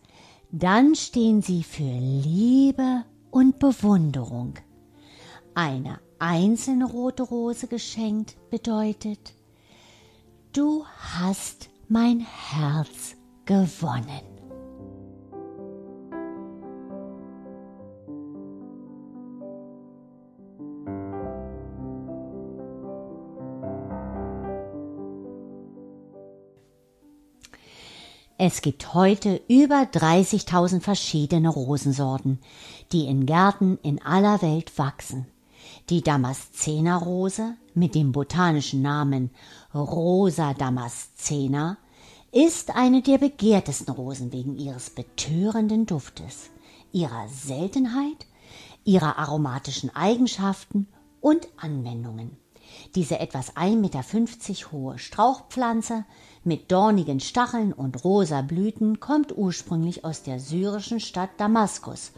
dann 0.53 0.95
stehen 0.95 1.41
sie 1.41 1.63
für 1.63 1.83
Liebe 1.83 3.05
und 3.31 3.59
Bewunderung. 3.59 4.55
Eine 5.55 5.99
einzelne 6.19 6.85
rote 6.85 7.23
Rose 7.23 7.67
geschenkt 7.67 8.37
bedeutet, 8.51 9.35
du 10.53 10.85
hast 10.87 11.71
mein 11.89 12.21
Herz 12.21 13.17
gewonnen. 13.47 14.32
Es 28.45 28.61
gibt 28.61 28.93
heute 28.93 29.41
über 29.47 29.83
30.000 29.83 30.81
verschiedene 30.81 31.49
Rosensorten, 31.49 32.41
die 32.91 33.07
in 33.07 33.25
Gärten 33.25 33.79
in 33.85 34.03
aller 34.03 34.43
Welt 34.43 34.77
wachsen. 34.79 35.29
Die 35.91 36.03
Damaszenerrose 36.03 37.55
mit 37.75 37.95
dem 37.95 38.11
botanischen 38.11 38.83
Namen 38.83 39.31
Rosa 39.73 40.55
damascena 40.55 41.79
ist 42.33 42.75
eine 42.75 43.01
der 43.01 43.19
begehrtesten 43.19 43.95
Rosen 43.95 44.33
wegen 44.33 44.59
ihres 44.59 44.91
betörenden 44.91 45.87
Duftes, 45.87 46.51
ihrer 46.91 47.29
Seltenheit, 47.29 48.27
ihrer 48.83 49.19
aromatischen 49.19 49.95
Eigenschaften 49.95 50.89
und 51.21 51.47
Anwendungen. 51.59 52.37
Diese 52.95 53.21
etwas 53.21 53.57
1,50 53.57 53.77
Meter 53.77 54.73
hohe 54.73 54.99
Strauchpflanze 54.99 56.05
mit 56.45 56.73
dornigen 56.73 57.21
Stacheln 57.21 57.73
und 57.73 58.05
rosa 58.05 58.43
Blüten 58.43 59.01
kommt 59.01 59.37
ursprünglich 59.37 60.05
aus 60.05 60.23
der 60.23 60.41
syrischen 60.41 61.01
Stadt 61.01 61.31
Damaskus 61.39 62.13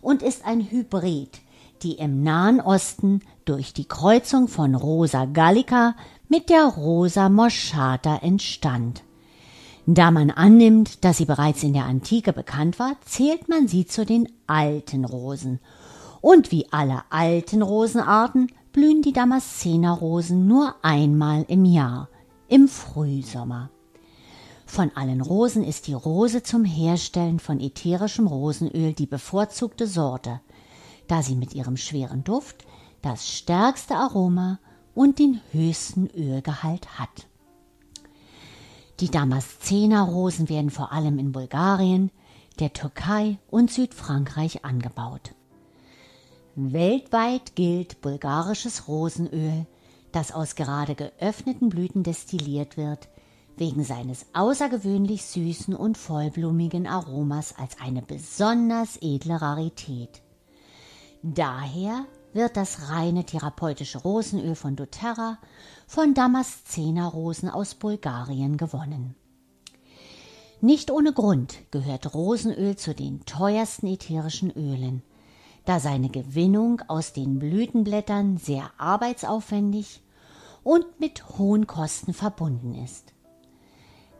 und 0.00 0.22
ist 0.22 0.44
ein 0.44 0.60
Hybrid, 0.60 1.40
die 1.82 1.92
im 1.92 2.22
Nahen 2.22 2.60
Osten 2.60 3.20
durch 3.44 3.72
die 3.72 3.86
Kreuzung 3.86 4.48
von 4.48 4.74
Rosa 4.74 5.26
gallica 5.26 5.94
mit 6.28 6.50
der 6.50 6.64
Rosa 6.64 7.28
moschata 7.28 8.16
entstand. 8.16 9.02
Da 9.86 10.10
man 10.10 10.30
annimmt, 10.30 11.04
dass 11.04 11.16
sie 11.16 11.24
bereits 11.24 11.62
in 11.62 11.72
der 11.72 11.86
Antike 11.86 12.34
bekannt 12.34 12.78
war, 12.78 12.96
zählt 13.06 13.48
man 13.48 13.68
sie 13.68 13.86
zu 13.86 14.04
den 14.04 14.28
alten 14.46 15.06
Rosen. 15.06 15.60
Und 16.20 16.52
wie 16.52 16.66
alle 16.70 17.04
alten 17.08 17.62
Rosenarten 17.62 18.48
blühen 18.72 19.00
die 19.00 19.14
Damaszenerrosen 19.14 20.46
nur 20.46 20.74
einmal 20.82 21.46
im 21.48 21.64
Jahr, 21.64 22.08
im 22.48 22.68
Frühsommer. 22.68 23.70
Von 24.66 24.90
allen 24.94 25.20
Rosen 25.20 25.64
ist 25.64 25.86
die 25.86 25.94
Rose 25.94 26.42
zum 26.42 26.64
Herstellen 26.64 27.38
von 27.38 27.60
ätherischem 27.60 28.26
Rosenöl 28.26 28.92
die 28.92 29.06
bevorzugte 29.06 29.86
Sorte, 29.86 30.40
da 31.06 31.22
sie 31.22 31.36
mit 31.36 31.54
ihrem 31.54 31.76
schweren 31.76 32.24
Duft 32.24 32.66
das 33.00 33.28
stärkste 33.28 33.94
Aroma 33.94 34.58
und 34.94 35.18
den 35.18 35.40
höchsten 35.52 36.08
Ölgehalt 36.10 36.98
hat. 36.98 37.26
Die 39.00 39.10
Damaszenerrosen 39.10 40.48
werden 40.48 40.70
vor 40.70 40.92
allem 40.92 41.18
in 41.18 41.32
Bulgarien, 41.32 42.10
der 42.58 42.72
Türkei 42.72 43.38
und 43.48 43.70
Südfrankreich 43.70 44.64
angebaut. 44.64 45.34
Weltweit 46.56 47.54
gilt 47.54 48.00
bulgarisches 48.00 48.88
Rosenöl, 48.88 49.66
das 50.18 50.32
aus 50.32 50.56
gerade 50.56 50.96
geöffneten 50.96 51.68
Blüten 51.68 52.02
destilliert 52.02 52.76
wird, 52.76 53.08
wegen 53.56 53.84
seines 53.84 54.26
außergewöhnlich 54.32 55.24
süßen 55.24 55.76
und 55.76 55.96
vollblumigen 55.96 56.88
Aromas 56.88 57.54
als 57.56 57.80
eine 57.80 58.02
besonders 58.02 58.98
edle 59.00 59.40
Rarität. 59.40 60.20
Daher 61.22 62.04
wird 62.32 62.56
das 62.56 62.90
reine 62.90 63.26
therapeutische 63.26 63.98
Rosenöl 63.98 64.56
von 64.56 64.74
doTERRA 64.74 65.38
von 65.86 66.14
Damaszener-Rosen 66.14 67.48
aus 67.48 67.76
Bulgarien 67.76 68.56
gewonnen. 68.56 69.14
Nicht 70.60 70.90
ohne 70.90 71.12
Grund 71.12 71.58
gehört 71.70 72.12
Rosenöl 72.12 72.74
zu 72.74 72.92
den 72.92 73.24
teuersten 73.24 73.86
ätherischen 73.86 74.50
Ölen, 74.50 75.04
da 75.64 75.78
seine 75.78 76.08
Gewinnung 76.08 76.82
aus 76.88 77.12
den 77.12 77.38
Blütenblättern 77.38 78.36
sehr 78.38 78.72
arbeitsaufwendig 78.78 80.02
und 80.68 81.00
mit 81.00 81.26
hohen 81.38 81.66
Kosten 81.66 82.12
verbunden 82.12 82.74
ist. 82.74 83.14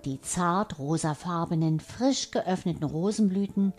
Die 0.07 0.19
zart 0.23 0.79
rosafarbenen, 0.79 1.79
frisch 1.79 2.31
geöffneten 2.31 2.85
Rosenblüten 2.85 3.75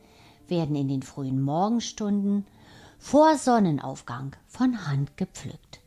werden 0.48 0.76
in 0.76 0.88
den 0.88 1.02
frühen 1.02 1.42
Morgenstunden 1.42 2.46
vor 3.00 3.38
Sonnenaufgang 3.38 4.36
von 4.46 4.86
Hand 4.86 5.18
gepflückt. 5.18 5.80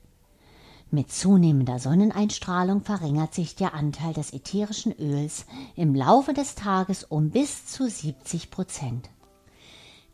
Mit 0.91 1.13
zunehmender 1.13 1.79
Sonneneinstrahlung 1.79 2.83
verringert 2.83 3.33
sich 3.33 3.55
der 3.55 3.75
Anteil 3.75 4.13
des 4.13 4.33
ätherischen 4.33 4.93
Öls 4.99 5.47
im 5.77 5.95
Laufe 5.95 6.35
des 6.35 6.57
Tages 6.57 7.05
um 7.05 7.31
bis 7.31 7.65
zu 7.67 7.89
70 7.89 8.51
Prozent. 8.51 9.09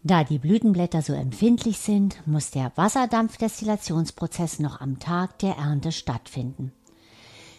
Da 0.05 0.23
die 0.23 0.39
Blütenblätter 0.39 1.03
so 1.03 1.13
empfindlich 1.13 1.79
sind, 1.79 2.27
muss 2.27 2.51
der 2.51 2.73
Wasserdampfdestillationsprozess 2.77 4.61
noch 4.61 4.81
am 4.81 4.99
Tag 4.99 5.39
der 5.41 5.57
Ernte 5.57 5.91
stattfinden. 5.93 6.73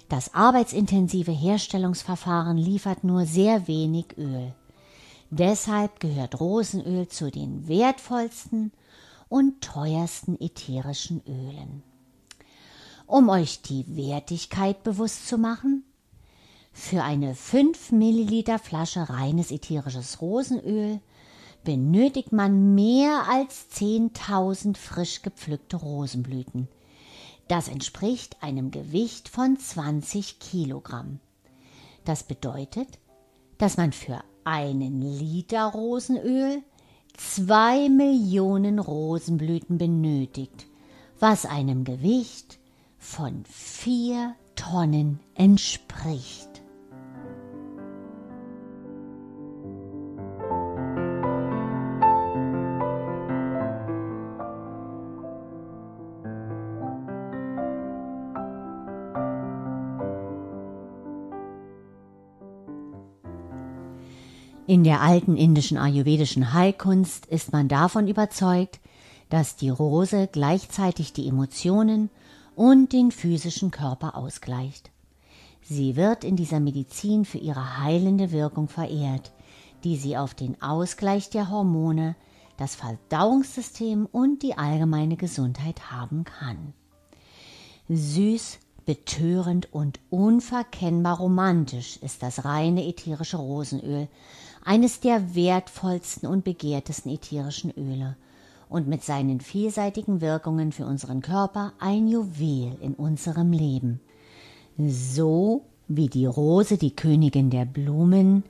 Das 0.07 0.33
arbeitsintensive 0.33 1.31
Herstellungsverfahren 1.31 2.57
liefert 2.57 3.03
nur 3.03 3.25
sehr 3.25 3.67
wenig 3.67 4.17
Öl. 4.17 4.53
Deshalb 5.29 5.99
gehört 5.99 6.39
Rosenöl 6.39 7.07
zu 7.07 7.29
den 7.29 7.67
wertvollsten 7.67 8.71
und 9.27 9.61
teuersten 9.61 10.39
ätherischen 10.41 11.21
Ölen. 11.27 11.83
Um 13.05 13.29
euch 13.29 13.61
die 13.61 13.85
Wertigkeit 13.95 14.83
bewusst 14.83 15.27
zu 15.27 15.37
machen, 15.37 15.83
für 16.71 17.03
eine 17.03 17.35
5 17.35 17.91
Milliliter 17.91 18.57
Flasche 18.57 19.09
reines 19.09 19.51
ätherisches 19.51 20.21
Rosenöl 20.21 21.01
benötigt 21.63 22.31
man 22.31 22.75
mehr 22.75 23.27
als 23.29 23.67
10.000 23.75 24.77
frisch 24.77 25.21
gepflückte 25.21 25.77
Rosenblüten. 25.77 26.67
Das 27.47 27.67
entspricht 27.67 28.37
einem 28.41 28.71
Gewicht 28.71 29.29
von 29.29 29.57
20 29.57 30.39
Kilogramm. 30.39 31.19
Das 32.05 32.23
bedeutet, 32.23 32.87
dass 33.57 33.77
man 33.77 33.91
für 33.91 34.23
einen 34.43 35.01
Liter 35.01 35.65
Rosenöl 35.65 36.63
zwei 37.17 37.89
Millionen 37.89 38.79
Rosenblüten 38.79 39.77
benötigt, 39.77 40.67
was 41.19 41.45
einem 41.45 41.83
Gewicht 41.83 42.59
von 42.97 43.43
vier 43.45 44.35
Tonnen 44.55 45.19
entspricht. 45.35 46.48
In 64.79 64.85
der 64.85 65.01
alten 65.01 65.35
indischen 65.35 65.77
ayurvedischen 65.77 66.53
Heilkunst 66.53 67.25
ist 67.25 67.51
man 67.51 67.67
davon 67.67 68.07
überzeugt, 68.07 68.79
dass 69.29 69.57
die 69.57 69.67
Rose 69.67 70.29
gleichzeitig 70.31 71.11
die 71.11 71.27
Emotionen 71.27 72.09
und 72.55 72.93
den 72.93 73.11
physischen 73.11 73.71
Körper 73.71 74.15
ausgleicht. 74.15 74.89
Sie 75.61 75.97
wird 75.97 76.23
in 76.23 76.37
dieser 76.37 76.61
Medizin 76.61 77.25
für 77.25 77.39
ihre 77.39 77.79
heilende 77.83 78.31
Wirkung 78.31 78.69
verehrt, 78.69 79.33
die 79.83 79.97
sie 79.97 80.15
auf 80.15 80.33
den 80.33 80.61
Ausgleich 80.61 81.29
der 81.29 81.49
Hormone, 81.49 82.15
das 82.55 82.75
Verdauungssystem 82.75 84.05
und 84.09 84.43
die 84.43 84.57
allgemeine 84.57 85.17
Gesundheit 85.17 85.91
haben 85.91 86.23
kann. 86.23 86.73
Süß, 87.89 88.59
betörend 88.85 89.73
und 89.73 89.99
unverkennbar 90.09 91.17
romantisch 91.17 91.97
ist 91.97 92.23
das 92.23 92.45
reine 92.45 92.87
ätherische 92.87 93.37
Rosenöl, 93.37 94.07
eines 94.69 94.99
der 94.99 95.33
wertvollsten 95.33 96.29
und 96.29 96.43
begehrtesten 96.43 97.11
ätherischen 97.11 97.71
Öle 97.75 98.15
und 98.69 98.87
mit 98.87 99.03
seinen 99.03 99.41
vielseitigen 99.41 100.21
Wirkungen 100.21 100.71
für 100.71 100.85
unseren 100.85 101.23
Körper 101.23 101.73
ein 101.79 102.07
Juwel 102.07 102.77
in 102.79 102.93
unserem 102.93 103.51
Leben. 103.51 103.99
So 104.77 105.65
wie 105.87 106.07
die 106.07 106.27
Rose 106.27 106.77
die 106.77 106.95
Königin 106.95 107.49
der 107.49 107.65
Blumen, 107.65 108.43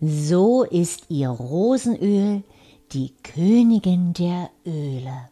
so 0.00 0.62
ist 0.62 1.10
ihr 1.10 1.28
Rosenöl 1.28 2.42
die 2.92 3.12
Königin 3.22 4.14
der 4.14 4.48
Öle. 4.64 5.28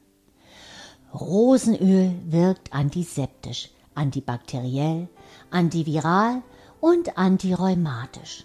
Rosenöl 1.15 2.13
wirkt 2.27 2.71
antiseptisch, 2.71 3.71
antibakteriell, 3.95 5.09
antiviral 5.51 6.43
und 6.83 7.17
antirheumatisch. 7.17 8.45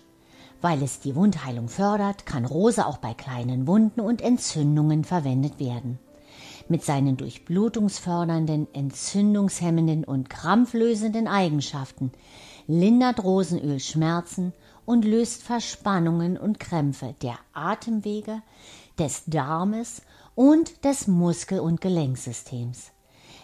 Weil 0.61 0.83
es 0.83 0.99
die 0.99 1.15
Wundheilung 1.15 1.69
fördert, 1.69 2.25
kann 2.25 2.45
Rose 2.45 2.85
auch 2.85 2.97
bei 2.97 3.13
kleinen 3.13 3.65
Wunden 3.67 4.01
und 4.01 4.21
Entzündungen 4.21 5.03
verwendet 5.05 5.59
werden. 5.59 5.99
Mit 6.67 6.83
seinen 6.83 7.17
durchblutungsfördernden, 7.17 8.67
entzündungshemmenden 8.73 10.03
und 10.03 10.29
krampflösenden 10.29 11.27
Eigenschaften 11.27 12.11
lindert 12.67 13.23
Rosenöl 13.23 13.79
Schmerzen 13.79 14.53
und 14.85 15.05
löst 15.05 15.43
Verspannungen 15.43 16.37
und 16.37 16.59
Krämpfe 16.59 17.15
der 17.21 17.39
Atemwege, 17.53 18.41
des 18.99 19.23
Darmes 19.25 20.01
und 20.35 20.83
des 20.83 21.07
Muskel- 21.07 21.61
und 21.61 21.81
Gelenksystems. 21.81 22.91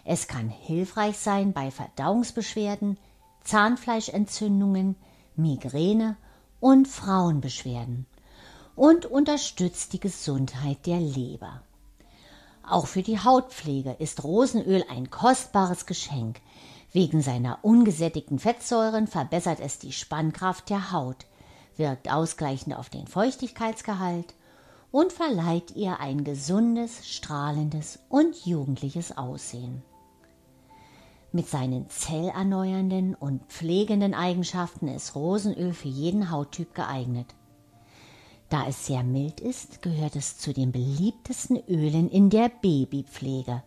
Es 0.04 0.28
kann 0.28 0.50
hilfreich 0.50 1.18
sein 1.18 1.54
bei 1.54 1.72
Verdauungsbeschwerden, 1.72 2.98
Zahnfleischentzündungen, 3.44 4.96
Migräne 5.36 6.18
und 6.66 6.88
Frauenbeschwerden 6.88 8.08
und 8.76 9.06
unterstützt 9.06 9.94
die 9.94 10.00
Gesundheit 10.00 10.88
der 10.88 11.00
Leber. 11.00 11.62
Auch 12.68 12.88
für 12.88 13.04
die 13.04 13.20
Hautpflege 13.20 13.96
ist 14.00 14.24
Rosenöl 14.24 14.84
ein 14.90 15.12
kostbares 15.12 15.86
Geschenk. 15.86 16.42
Wegen 16.92 17.22
seiner 17.22 17.60
ungesättigten 17.62 18.40
Fettsäuren 18.40 19.06
verbessert 19.06 19.60
es 19.60 19.78
die 19.78 19.92
Spannkraft 19.92 20.72
der 20.72 20.92
Haut, 20.92 21.28
wirkt 21.78 22.12
ausgleichend 22.12 22.76
auf 22.76 22.90
den 22.90 23.06
Feuchtigkeitsgehalt 23.06 24.34
und 24.90 25.14
verleiht 25.14 25.76
ihr 25.76 26.00
ein 26.00 26.24
gesundes, 26.24 27.08
strahlendes 27.08 28.00
und 28.10 28.44
jugendliches 28.44 29.16
Aussehen. 29.16 29.84
Mit 31.36 31.50
seinen 31.50 31.90
zellerneuernden 31.90 33.14
und 33.14 33.44
pflegenden 33.48 34.14
Eigenschaften 34.14 34.88
ist 34.88 35.16
Rosenöl 35.16 35.74
für 35.74 35.90
jeden 35.90 36.32
Hauttyp 36.32 36.74
geeignet. 36.74 37.36
Da 38.48 38.68
es 38.68 38.86
sehr 38.86 39.04
mild 39.04 39.42
ist, 39.42 39.82
gehört 39.82 40.16
es 40.16 40.38
zu 40.38 40.54
den 40.54 40.72
beliebtesten 40.72 41.62
Ölen 41.68 42.10
in 42.10 42.30
der 42.30 42.48
Babypflege. 42.48 43.64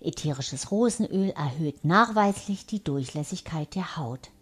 Ätherisches 0.00 0.72
Rosenöl 0.72 1.30
erhöht 1.36 1.84
nachweislich 1.84 2.66
die 2.66 2.82
Durchlässigkeit 2.82 3.76
der 3.76 3.96
Haut. 3.96 4.32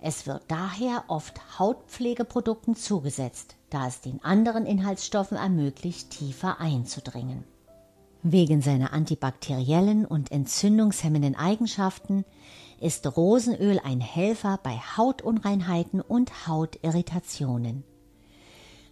Es 0.00 0.26
wird 0.26 0.42
daher 0.48 1.04
oft 1.06 1.60
Hautpflegeprodukten 1.60 2.74
zugesetzt, 2.74 3.54
da 3.70 3.86
es 3.86 4.00
den 4.00 4.20
anderen 4.24 4.66
Inhaltsstoffen 4.66 5.36
ermöglicht, 5.36 6.10
tiefer 6.10 6.58
einzudringen. 6.58 7.44
Wegen 8.28 8.60
seiner 8.60 8.92
antibakteriellen 8.92 10.04
und 10.04 10.32
entzündungshemmenden 10.32 11.36
Eigenschaften 11.36 12.24
ist 12.80 13.06
Rosenöl 13.16 13.78
ein 13.84 14.00
Helfer 14.00 14.58
bei 14.64 14.72
Hautunreinheiten 14.72 16.00
und 16.00 16.48
Hautirritationen. 16.48 17.84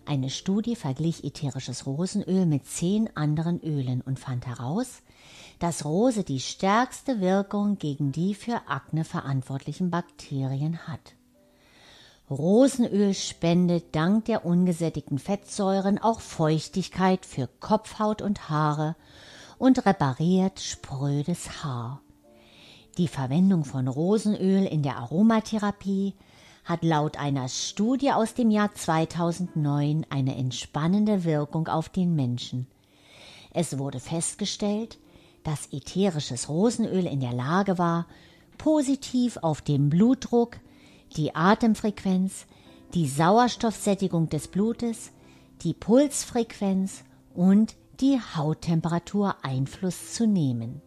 Eine 0.07 0.31
Studie 0.31 0.77
verglich 0.77 1.25
ätherisches 1.25 1.85
Rosenöl 1.85 2.47
mit 2.47 2.65
zehn 2.65 3.11
anderen 3.17 3.61
Ölen 3.61 4.03
und 4.03 4.21
fand 4.21 4.47
heraus, 4.47 5.03
dass 5.59 5.85
Rose 5.85 6.23
die 6.23 6.39
stärkste 6.39 7.21
Wirkung 7.21 7.79
gegen 7.79 8.13
die 8.13 8.37
für 8.37 8.69
Akne 8.69 9.03
verantwortlichen 9.03 9.91
Bakterien 9.91 10.87
hat. 10.87 11.17
Rosenöl 12.31 13.13
spendet 13.13 13.95
dank 13.95 14.25
der 14.25 14.47
ungesättigten 14.47 15.19
Fettsäuren 15.19 15.99
auch 15.99 16.21
Feuchtigkeit 16.21 17.27
für 17.27 17.51
Kopfhaut 17.61 18.23
und 18.23 18.49
Haare 18.49 18.97
und 19.59 19.85
repariert 19.85 20.59
sprödes 20.59 21.63
Haar. 21.63 22.01
Die 22.97 23.09
Verwendung 23.09 23.65
von 23.65 23.89
Rosenöl 23.89 24.65
in 24.65 24.83
der 24.83 24.97
Aromatherapie 24.97 26.15
hat 26.65 26.83
laut 26.83 27.19
einer 27.19 27.49
Studie 27.49 28.13
aus 28.13 28.33
dem 28.33 28.51
Jahr 28.51 28.73
2009 28.73 30.07
eine 30.09 30.35
entspannende 30.35 31.25
Wirkung 31.25 31.69
auf 31.69 31.91
den 31.91 32.15
Menschen. 32.15 32.67
Es 33.53 33.79
wurde 33.79 34.01
festgestellt, 34.01 34.99
dass 35.43 35.71
ätherisches 35.73 36.49
Rosenöl 36.49 37.07
in 37.07 37.21
der 37.21 37.35
Lage 37.35 37.77
war, 37.77 38.07
positiv 38.57 39.37
auf 39.43 39.61
den 39.61 39.91
Blutdruck, 39.91 40.57
die 41.17 41.35
Atemfrequenz, 41.35 42.47
die 42.95 43.09
Sauerstoffsättigung 43.09 44.29
des 44.29 44.49
Blutes, 44.49 45.13
die 45.63 45.75
Pulsfrequenz 45.75 47.05
und 47.35 47.77
die 48.01 48.21
Hauttemperatur 48.21 49.37
Einfluss 49.43 50.15
zu 50.15 50.27
nehmen. 50.27 50.83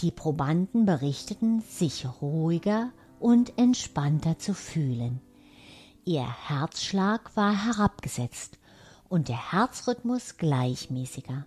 Die 0.00 0.10
Probanden 0.10 0.86
berichteten, 0.86 1.62
sich 1.62 2.06
ruhiger 2.20 2.90
und 3.20 3.58
entspannter 3.58 4.38
zu 4.38 4.54
fühlen. 4.54 5.20
Ihr 6.04 6.26
Herzschlag 6.48 7.36
war 7.36 7.64
herabgesetzt 7.66 8.58
und 9.08 9.28
der 9.28 9.52
Herzrhythmus 9.52 10.36
gleichmäßiger. 10.36 11.46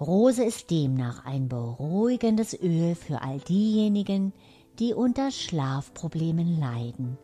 Rose 0.00 0.44
ist 0.44 0.70
demnach 0.70 1.24
ein 1.24 1.48
beruhigendes 1.48 2.54
Öl 2.60 2.94
für 2.94 3.22
all 3.22 3.38
diejenigen, 3.38 4.32
die 4.78 4.94
unter 4.94 5.30
Schlafproblemen 5.30 6.58
leiden. 6.60 7.18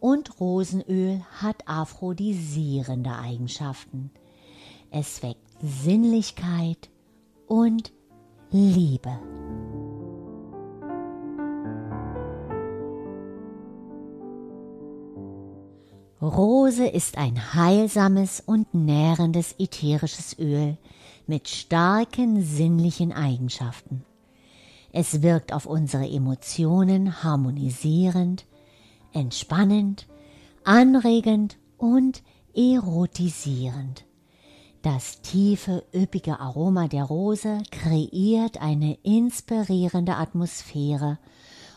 Und 0.00 0.40
Rosenöl 0.40 1.22
hat 1.40 1.66
aphrodisierende 1.66 3.12
Eigenschaften. 3.12 4.10
Es 4.90 5.22
weckt 5.22 5.40
Sinnlichkeit 5.60 6.90
und 7.46 7.92
Liebe. 8.50 9.18
Rose 16.22 16.86
ist 16.86 17.18
ein 17.18 17.54
heilsames 17.54 18.42
und 18.44 18.74
nährendes 18.74 19.54
ätherisches 19.58 20.38
Öl 20.38 20.76
mit 21.26 21.48
starken 21.48 22.42
sinnlichen 22.42 23.12
Eigenschaften. 23.12 24.04
Es 24.98 25.20
wirkt 25.20 25.52
auf 25.52 25.66
unsere 25.66 26.08
Emotionen 26.08 27.22
harmonisierend, 27.22 28.46
entspannend, 29.12 30.06
anregend 30.64 31.58
und 31.76 32.22
erotisierend. 32.54 34.06
Das 34.80 35.20
tiefe, 35.20 35.84
üppige 35.94 36.40
Aroma 36.40 36.88
der 36.88 37.04
Rose 37.04 37.58
kreiert 37.70 38.62
eine 38.62 38.96
inspirierende 39.02 40.16
Atmosphäre 40.16 41.18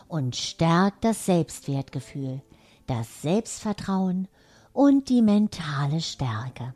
und 0.08 0.34
stärkt 0.34 1.04
das 1.04 1.26
Selbstwertgefühl, 1.26 2.40
das 2.86 3.20
Selbstvertrauen 3.20 4.28
und 4.72 5.10
die 5.10 5.20
mentale 5.20 6.00
Stärke. 6.00 6.74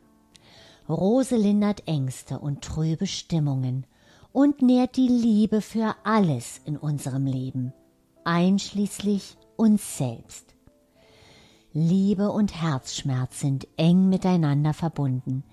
Rose 0.87 1.37
lindert 1.37 1.87
Ängste 1.87 2.37
und 2.37 2.61
trübe 2.61 3.07
Stimmungen 3.07 3.87
und 4.35 4.61
nährt 4.61 4.97
die 4.97 5.07
Liebe 5.07 5.61
für 5.61 5.95
alles 6.03 6.59
in 6.65 6.75
unserem 6.75 7.25
Leben, 7.25 7.71
einschließlich 8.25 9.37
uns 9.55 9.97
selbst. 9.97 10.55
Liebe 11.71 12.29
und 12.29 12.61
Herzschmerz 12.61 13.39
sind 13.39 13.65
eng 13.77 14.09
miteinander 14.09 14.73
verbunden, 14.73 15.45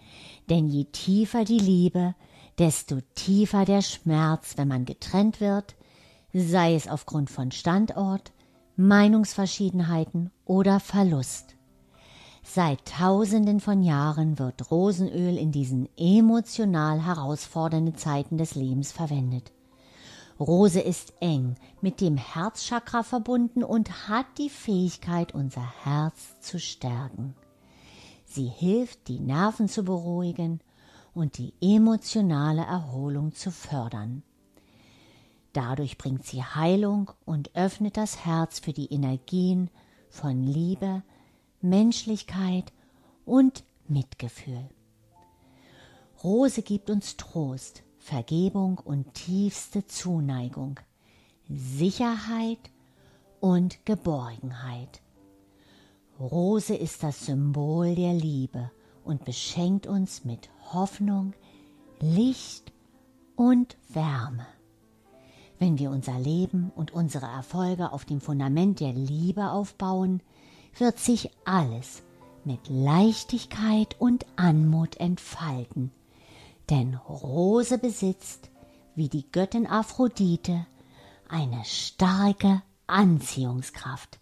denn 0.50 0.66
je 0.66 0.86
tiefer 0.86 1.44
die 1.44 1.60
Liebe, 1.60 2.16
desto 2.58 2.98
tiefer 3.14 3.64
der 3.64 3.82
Schmerz, 3.82 4.54
wenn 4.56 4.66
man 4.66 4.84
getrennt 4.84 5.40
wird, 5.40 5.76
sei 6.32 6.74
es 6.74 6.88
aufgrund 6.88 7.30
von 7.30 7.52
Standort, 7.52 8.32
Meinungsverschiedenheiten 8.74 10.32
oder 10.44 10.80
Verlust. 10.80 11.54
Seit 12.42 12.84
tausenden 12.86 13.60
von 13.60 13.82
Jahren 13.82 14.38
wird 14.38 14.70
Rosenöl 14.70 15.38
in 15.38 15.52
diesen 15.52 15.88
emotional 15.96 17.04
herausfordernden 17.04 17.96
Zeiten 17.96 18.36
des 18.36 18.54
Lebens 18.54 18.92
verwendet. 18.92 19.52
Rose 20.40 20.80
ist 20.80 21.14
eng 21.20 21.54
mit 21.80 22.00
dem 22.00 22.16
Herzchakra 22.16 23.04
verbunden 23.04 23.62
und 23.62 24.08
hat 24.08 24.26
die 24.38 24.50
Fähigkeit, 24.50 25.32
unser 25.34 25.84
Herz 25.84 26.40
zu 26.40 26.58
stärken. 26.58 27.34
Sie 28.24 28.46
hilft, 28.46 29.08
die 29.08 29.20
Nerven 29.20 29.68
zu 29.68 29.84
beruhigen 29.84 30.60
und 31.14 31.38
die 31.38 31.54
emotionale 31.60 32.62
Erholung 32.62 33.34
zu 33.34 33.50
fördern. 33.50 34.22
Dadurch 35.52 35.98
bringt 35.98 36.24
sie 36.24 36.42
Heilung 36.42 37.12
und 37.24 37.54
öffnet 37.54 37.96
das 37.96 38.24
Herz 38.24 38.58
für 38.58 38.72
die 38.72 38.92
Energien 38.92 39.70
von 40.08 40.42
Liebe, 40.42 41.02
Menschlichkeit 41.62 42.72
und 43.24 43.64
Mitgefühl. 43.88 44.68
Rose 46.22 46.62
gibt 46.62 46.90
uns 46.90 47.16
Trost, 47.16 47.82
Vergebung 47.98 48.78
und 48.78 49.14
tiefste 49.14 49.86
Zuneigung, 49.86 50.78
Sicherheit 51.48 52.70
und 53.40 53.84
Geborgenheit. 53.84 55.00
Rose 56.20 56.74
ist 56.74 57.02
das 57.02 57.26
Symbol 57.26 57.94
der 57.94 58.14
Liebe 58.14 58.70
und 59.04 59.24
beschenkt 59.24 59.86
uns 59.86 60.24
mit 60.24 60.50
Hoffnung, 60.72 61.32
Licht 62.00 62.72
und 63.34 63.76
Wärme. 63.88 64.46
Wenn 65.58 65.78
wir 65.78 65.90
unser 65.90 66.18
Leben 66.18 66.70
und 66.74 66.92
unsere 66.92 67.26
Erfolge 67.26 67.92
auf 67.92 68.04
dem 68.04 68.20
Fundament 68.20 68.80
der 68.80 68.92
Liebe 68.92 69.50
aufbauen, 69.50 70.22
wird 70.76 70.98
sich 70.98 71.30
alles 71.44 72.02
mit 72.44 72.68
Leichtigkeit 72.68 73.96
und 73.98 74.26
Anmut 74.36 74.96
entfalten. 74.96 75.92
Denn 76.70 76.94
Rose 76.94 77.78
besitzt, 77.78 78.50
wie 78.94 79.08
die 79.08 79.30
Göttin 79.30 79.66
Aphrodite, 79.66 80.66
eine 81.28 81.64
starke 81.64 82.62
Anziehungskraft. 82.86 84.18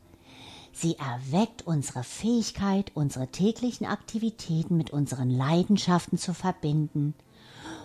Sie 0.72 0.96
erweckt 0.96 1.66
unsere 1.66 2.04
Fähigkeit, 2.04 2.92
unsere 2.94 3.28
täglichen 3.28 3.86
Aktivitäten 3.86 4.76
mit 4.76 4.90
unseren 4.90 5.28
Leidenschaften 5.28 6.18
zu 6.18 6.32
verbinden 6.32 7.14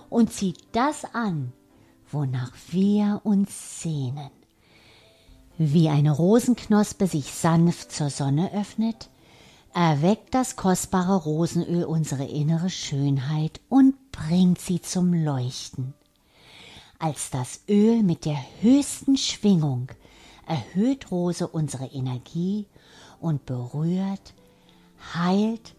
und 0.10 0.32
zieht 0.32 0.63
das 0.71 1.04
an, 1.13 1.51
wonach 2.12 2.54
wir 2.69 3.21
uns 3.23 3.82
sehnen. 3.82 4.32
Wie 5.57 5.87
eine 5.87 6.11
Rosenknospe 6.11 7.07
sich 7.07 7.31
sanft 7.31 7.89
zur 7.89 8.09
Sonne 8.09 8.51
öffnet, 8.53 9.09
erweckt 9.73 10.33
das 10.33 10.57
kostbare 10.57 11.15
Rosenöl 11.15 11.85
unsere 11.85 12.25
innere 12.25 12.69
Schönheit 12.69 13.61
und 13.69 13.95
bringt 14.11 14.59
sie 14.59 14.81
zum 14.81 15.13
Leuchten. 15.13 15.93
Als 16.99 17.29
das 17.29 17.61
Öl 17.69 18.03
mit 18.03 18.25
der 18.25 18.37
höchsten 18.59 19.15
Schwingung 19.15 19.87
erhöht 20.45 21.09
Rose 21.09 21.47
unsere 21.47 21.85
Energie 21.85 22.67
und 23.21 23.45
berührt, 23.45 24.33
heilt 25.13 25.73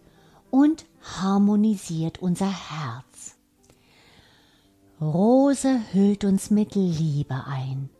und 0.49 0.85
harmonisiert 1.21 2.19
unser 2.19 2.49
Herz. 2.49 3.35
Rose 4.99 5.81
hüllt 5.91 6.23
uns 6.23 6.49
mit 6.49 6.73
Liebe 6.73 7.43
ein 7.45 7.91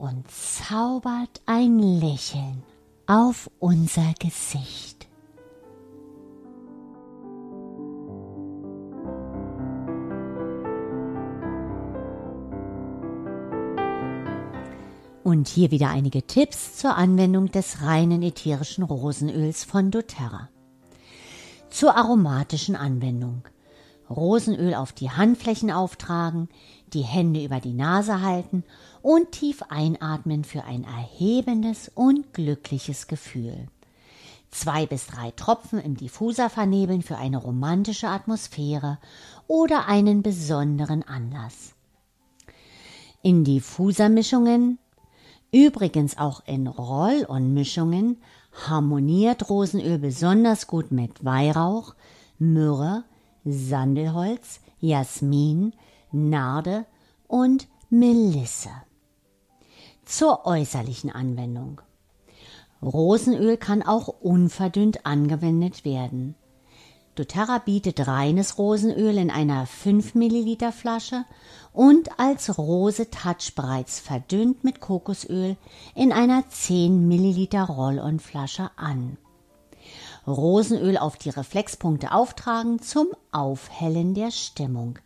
und 0.00 0.24
zaubert 0.30 1.42
ein 1.44 1.78
Lächeln 1.78 2.62
auf 3.06 3.50
unser 3.58 4.14
Gesicht. 4.18 5.06
Und 15.22 15.48
hier 15.48 15.70
wieder 15.70 15.90
einige 15.90 16.22
Tipps 16.22 16.78
zur 16.78 16.96
Anwendung 16.96 17.52
des 17.52 17.82
reinen 17.82 18.22
ätherischen 18.22 18.84
Rosenöls 18.84 19.64
von 19.64 19.90
doTERRA. 19.90 20.48
Zur 21.68 21.94
aromatischen 21.94 22.74
Anwendung. 22.74 23.42
Rosenöl 24.08 24.74
auf 24.74 24.92
die 24.92 25.10
Handflächen 25.10 25.70
auftragen, 25.70 26.48
die 26.94 27.02
Hände 27.02 27.42
über 27.44 27.60
die 27.60 27.72
Nase 27.72 28.22
halten 28.22 28.64
und 29.02 29.32
tief 29.32 29.62
einatmen 29.68 30.44
für 30.44 30.64
ein 30.64 30.84
erhebendes 30.84 31.90
und 31.94 32.32
glückliches 32.32 33.06
Gefühl. 33.06 33.68
Zwei 34.50 34.86
bis 34.86 35.06
drei 35.06 35.30
Tropfen 35.30 35.78
im 35.80 35.96
Diffuser 35.96 36.50
vernebeln 36.50 37.02
für 37.02 37.16
eine 37.16 37.38
romantische 37.38 38.08
Atmosphäre 38.08 38.98
oder 39.46 39.86
einen 39.86 40.22
besonderen 40.22 41.02
Anlass. 41.04 41.74
In 43.22 43.44
Diffusermischungen 43.44 44.78
Übrigens 45.52 46.16
auch 46.16 46.42
in 46.46 46.68
Roll-on-Mischungen 46.68 48.18
harmoniert 48.68 49.50
Rosenöl 49.50 49.98
besonders 49.98 50.68
gut 50.68 50.92
mit 50.92 51.24
Weihrauch, 51.24 51.94
Myrrhe, 52.38 53.02
Sandelholz, 53.44 54.60
Jasmin, 54.80 55.72
Narde 56.12 56.86
und 57.28 57.68
Melisse. 57.88 58.70
Zur 60.04 60.44
äußerlichen 60.44 61.10
Anwendung. 61.10 61.80
Rosenöl 62.82 63.56
kann 63.56 63.82
auch 63.82 64.08
unverdünnt 64.08 65.06
angewendet 65.06 65.84
werden. 65.84 66.34
doTERRA 67.14 67.58
bietet 67.58 68.06
reines 68.06 68.58
Rosenöl 68.58 69.18
in 69.18 69.30
einer 69.30 69.66
5 69.66 70.14
Milliliter 70.14 70.72
Flasche 70.72 71.24
und 71.72 72.18
als 72.18 72.58
Rose 72.58 73.10
Touch 73.10 73.54
bereits 73.54 74.00
verdünnt 74.00 74.64
mit 74.64 74.80
Kokosöl 74.80 75.56
in 75.94 76.12
einer 76.12 76.48
10 76.48 77.06
Milliliter 77.06 77.64
Roll-on-Flasche 77.64 78.70
an. 78.76 79.16
Rosenöl 80.26 80.96
auf 80.96 81.16
die 81.16 81.30
Reflexpunkte 81.30 82.12
auftragen 82.12 82.80
zum 82.80 83.08
Aufhellen 83.30 84.14
der 84.14 84.30
Stimmung. 84.30 84.98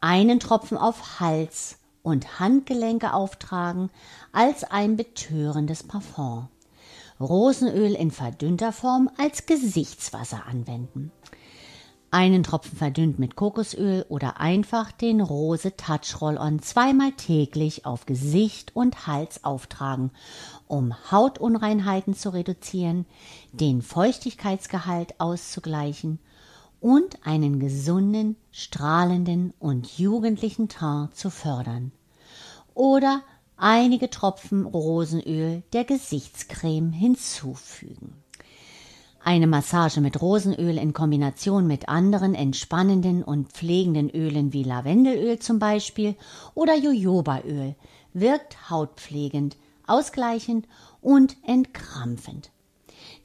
Einen 0.00 0.38
Tropfen 0.38 0.78
auf 0.78 1.18
Hals 1.18 1.78
und 2.04 2.38
Handgelenke 2.38 3.14
auftragen 3.14 3.90
als 4.32 4.62
ein 4.62 4.96
betörendes 4.96 5.82
Parfum. 5.82 6.46
Rosenöl 7.18 7.94
in 7.94 8.12
verdünnter 8.12 8.70
Form 8.72 9.10
als 9.18 9.46
Gesichtswasser 9.46 10.46
anwenden. 10.46 11.10
Einen 12.12 12.44
Tropfen 12.44 12.78
verdünnt 12.78 13.18
mit 13.18 13.34
Kokosöl 13.34 14.06
oder 14.08 14.40
einfach 14.40 14.92
den 14.92 15.20
Rose 15.20 15.76
Touch 15.76 16.20
Roll-On 16.20 16.62
zweimal 16.62 17.10
täglich 17.12 17.84
auf 17.84 18.06
Gesicht 18.06 18.76
und 18.76 19.08
Hals 19.08 19.42
auftragen, 19.42 20.12
um 20.68 20.94
Hautunreinheiten 21.10 22.14
zu 22.14 22.32
reduzieren, 22.32 23.04
den 23.52 23.82
Feuchtigkeitsgehalt 23.82 25.18
auszugleichen 25.18 26.20
und 26.80 27.26
einen 27.26 27.58
gesunden, 27.58 28.36
strahlenden 28.52 29.52
und 29.58 29.98
jugendlichen 29.98 30.68
Teint 30.68 31.16
zu 31.16 31.30
fördern. 31.30 31.92
Oder 32.74 33.22
einige 33.56 34.10
Tropfen 34.10 34.64
Rosenöl 34.64 35.62
der 35.72 35.84
Gesichtscreme 35.84 36.92
hinzufügen. 36.92 38.14
Eine 39.24 39.48
Massage 39.48 40.00
mit 40.00 40.22
Rosenöl 40.22 40.78
in 40.78 40.92
Kombination 40.92 41.66
mit 41.66 41.88
anderen 41.88 42.34
entspannenden 42.34 43.22
und 43.24 43.52
pflegenden 43.52 44.08
Ölen 44.10 44.52
wie 44.52 44.62
Lavendelöl 44.62 45.38
zum 45.40 45.58
Beispiel 45.58 46.14
oder 46.54 46.76
Jojobaöl 46.76 47.74
wirkt 48.14 48.70
hautpflegend, 48.70 49.56
ausgleichend 49.86 50.66
und 51.00 51.36
entkrampfend. 51.42 52.50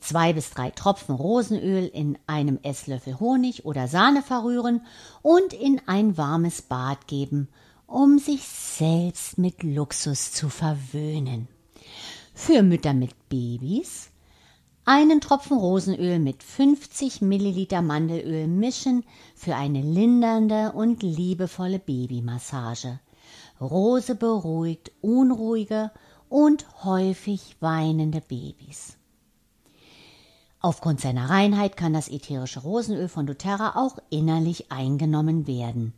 Zwei 0.03 0.33
bis 0.33 0.49
drei 0.49 0.69
Tropfen 0.71 1.15
Rosenöl 1.15 1.85
in 1.85 2.17
einem 2.27 2.59
Esslöffel 2.61 3.19
Honig 3.19 3.65
oder 3.65 3.87
Sahne 3.87 4.21
verrühren 4.21 4.85
und 5.21 5.53
in 5.53 5.81
ein 5.87 6.17
warmes 6.17 6.61
Bad 6.61 7.07
geben 7.07 7.47
um 7.93 8.17
sich 8.17 8.41
selbst 8.43 9.37
mit 9.37 9.61
Luxus 9.61 10.31
zu 10.31 10.49
verwöhnen. 10.49 11.47
Für 12.33 12.63
Mütter 12.63 12.93
mit 12.93 13.29
Babys 13.29 14.09
einen 14.83 15.21
Tropfen 15.21 15.57
Rosenöl 15.57 16.17
mit 16.17 16.41
50 16.41 17.21
Milliliter 17.21 17.83
Mandelöl 17.83 18.47
mischen 18.47 19.03
für 19.35 19.55
eine 19.55 19.81
lindernde 19.81 20.71
und 20.71 21.03
liebevolle 21.03 21.77
Babymassage. 21.77 22.99
Rose 23.61 24.15
beruhigt 24.15 24.91
unruhige 25.01 25.91
und 26.29 26.65
häufig 26.83 27.57
weinende 27.59 28.21
Babys. 28.21 28.97
Aufgrund 30.63 30.99
seiner 30.99 31.29
Reinheit 31.29 31.77
kann 31.77 31.93
das 31.93 32.07
ätherische 32.07 32.61
Rosenöl 32.61 33.07
von 33.07 33.27
doTERRA 33.27 33.75
auch 33.75 33.99
innerlich 34.09 34.71
eingenommen 34.71 35.45
werden 35.45 35.93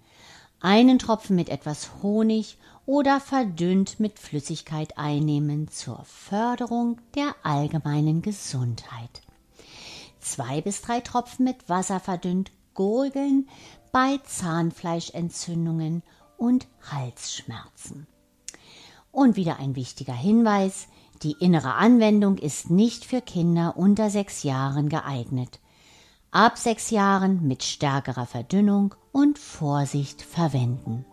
einen 0.65 0.97
Tropfen 0.97 1.35
mit 1.35 1.49
etwas 1.49 1.89
Honig 2.01 2.57
oder 2.87 3.19
verdünnt 3.19 3.99
mit 3.99 4.17
Flüssigkeit 4.17 4.97
einnehmen 4.97 5.67
zur 5.67 6.03
Förderung 6.05 6.99
der 7.13 7.35
allgemeinen 7.43 8.23
Gesundheit. 8.23 9.21
Zwei 10.19 10.61
bis 10.61 10.81
drei 10.81 11.01
Tropfen 11.01 11.45
mit 11.45 11.69
Wasser 11.69 11.99
verdünnt 11.99 12.51
gurgeln 12.73 13.47
bei 13.91 14.17
Zahnfleischentzündungen 14.25 16.01
und 16.37 16.67
Halsschmerzen. 16.91 18.07
Und 19.11 19.35
wieder 19.35 19.59
ein 19.59 19.75
wichtiger 19.75 20.15
Hinweis, 20.15 20.87
die 21.23 21.35
innere 21.39 21.73
Anwendung 21.73 22.37
ist 22.37 22.69
nicht 22.69 23.05
für 23.05 23.21
Kinder 23.21 23.75
unter 23.77 24.09
sechs 24.09 24.43
Jahren 24.43 24.89
geeignet 24.89 25.59
ab 26.35 26.57
sechs 26.57 26.89
Jahren 26.89 27.47
mit 27.47 27.63
stärkerer 27.63 28.25
Verdünnung 28.25 28.93
und 29.13 29.39
Vorsicht 29.39 30.21
verwenden. 30.21 31.05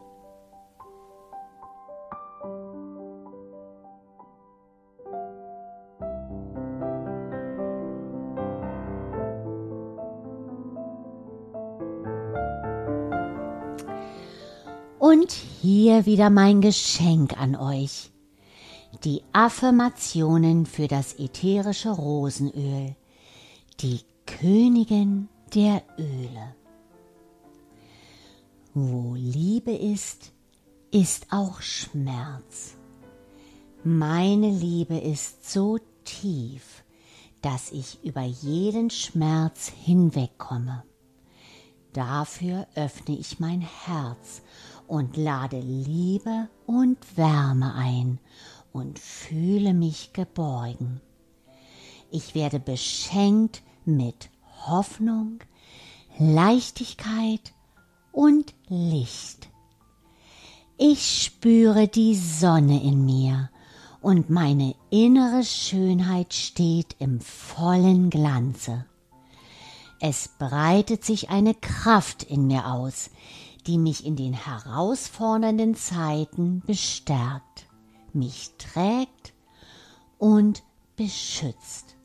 Und 14.98 15.30
hier 15.30 16.04
wieder 16.04 16.30
mein 16.30 16.60
Geschenk 16.60 17.40
an 17.40 17.54
euch. 17.54 18.11
Die 19.04 19.24
Affirmationen 19.32 20.64
für 20.64 20.86
das 20.86 21.18
ätherische 21.18 21.90
Rosenöl, 21.90 22.94
die 23.80 24.00
Königin 24.26 25.28
der 25.52 25.82
Öle. 25.98 26.54
Wo 28.74 29.16
Liebe 29.16 29.72
ist, 29.72 30.30
ist 30.92 31.26
auch 31.32 31.60
Schmerz. 31.62 32.76
Meine 33.82 34.50
Liebe 34.50 34.96
ist 34.98 35.50
so 35.50 35.78
tief, 36.04 36.84
dass 37.40 37.72
ich 37.72 38.04
über 38.04 38.22
jeden 38.22 38.88
Schmerz 38.88 39.72
hinwegkomme. 39.84 40.84
Dafür 41.92 42.68
öffne 42.76 43.16
ich 43.18 43.40
mein 43.40 43.62
Herz 43.62 44.42
und 44.86 45.16
lade 45.16 45.58
Liebe 45.58 46.48
und 46.66 46.98
Wärme 47.16 47.74
ein 47.74 48.20
und 48.72 48.98
fühle 48.98 49.74
mich 49.74 50.12
geborgen. 50.12 51.00
Ich 52.10 52.34
werde 52.34 52.60
beschenkt 52.60 53.62
mit 53.84 54.30
Hoffnung, 54.66 55.40
Leichtigkeit 56.18 57.52
und 58.12 58.54
Licht. 58.68 59.48
Ich 60.78 61.22
spüre 61.24 61.88
die 61.88 62.14
Sonne 62.14 62.82
in 62.82 63.04
mir 63.04 63.50
und 64.00 64.30
meine 64.30 64.74
innere 64.90 65.44
Schönheit 65.44 66.34
steht 66.34 66.96
im 66.98 67.20
vollen 67.20 68.10
Glanze. 68.10 68.84
Es 70.00 70.28
breitet 70.38 71.04
sich 71.04 71.30
eine 71.30 71.54
Kraft 71.54 72.24
in 72.24 72.48
mir 72.48 72.66
aus, 72.66 73.10
die 73.66 73.78
mich 73.78 74.04
in 74.04 74.16
den 74.16 74.32
herausfordernden 74.32 75.76
Zeiten 75.76 76.62
bestärkt, 76.66 77.66
mich 78.14 78.52
trägt 78.58 79.34
und 80.18 80.62
beschützt. 80.96 81.96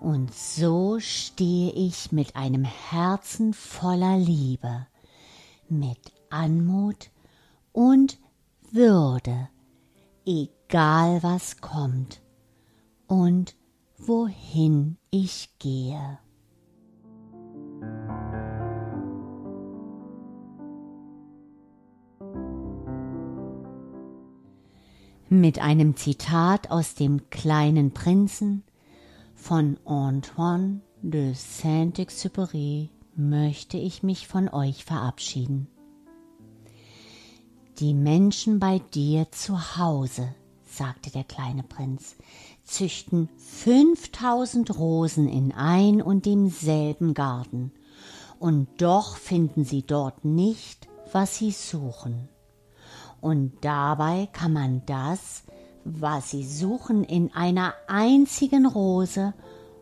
Und 0.00 0.34
so 0.34 1.00
stehe 1.00 1.72
ich 1.72 2.12
mit 2.12 2.36
einem 2.36 2.64
Herzen 2.64 3.54
voller 3.54 4.18
Liebe, 4.18 4.86
mit 5.68 6.12
Anmut 6.30 7.10
und 7.72 8.18
Würde, 8.70 9.48
egal 10.26 11.22
was 11.22 11.60
kommt 11.60 12.20
und 13.06 13.54
wohin 13.98 14.98
ich 15.10 15.48
gehe. 15.58 16.18
Mit 25.30 25.58
einem 25.58 25.96
Zitat 25.96 26.70
aus 26.70 26.94
dem 26.94 27.30
kleinen 27.30 27.92
Prinzen 27.92 28.62
von 29.34 29.78
Antoine 29.86 30.82
de 31.00 31.32
Saint-Exupéry 31.32 32.90
möchte 33.16 33.78
ich 33.78 34.02
mich 34.02 34.28
von 34.28 34.50
euch 34.50 34.84
verabschieden. 34.84 35.66
Die 37.78 37.94
Menschen 37.94 38.58
bei 38.58 38.80
dir 38.92 39.32
zu 39.32 39.78
Hause, 39.78 40.34
sagte 40.66 41.10
der 41.10 41.24
kleine 41.24 41.62
Prinz, 41.62 42.16
züchten 42.62 43.30
fünftausend 43.38 44.78
Rosen 44.78 45.26
in 45.26 45.52
ein 45.52 46.02
und 46.02 46.26
demselben 46.26 47.14
Garten, 47.14 47.72
und 48.38 48.68
doch 48.76 49.16
finden 49.16 49.64
sie 49.64 49.82
dort 49.82 50.26
nicht, 50.26 50.86
was 51.12 51.38
sie 51.38 51.50
suchen. 51.50 52.28
Und 53.24 53.52
dabei 53.62 54.28
kann 54.34 54.52
man 54.52 54.82
das, 54.84 55.44
was 55.82 56.32
sie 56.32 56.44
suchen 56.44 57.04
in 57.04 57.32
einer 57.32 57.72
einzigen 57.88 58.66
Rose 58.66 59.32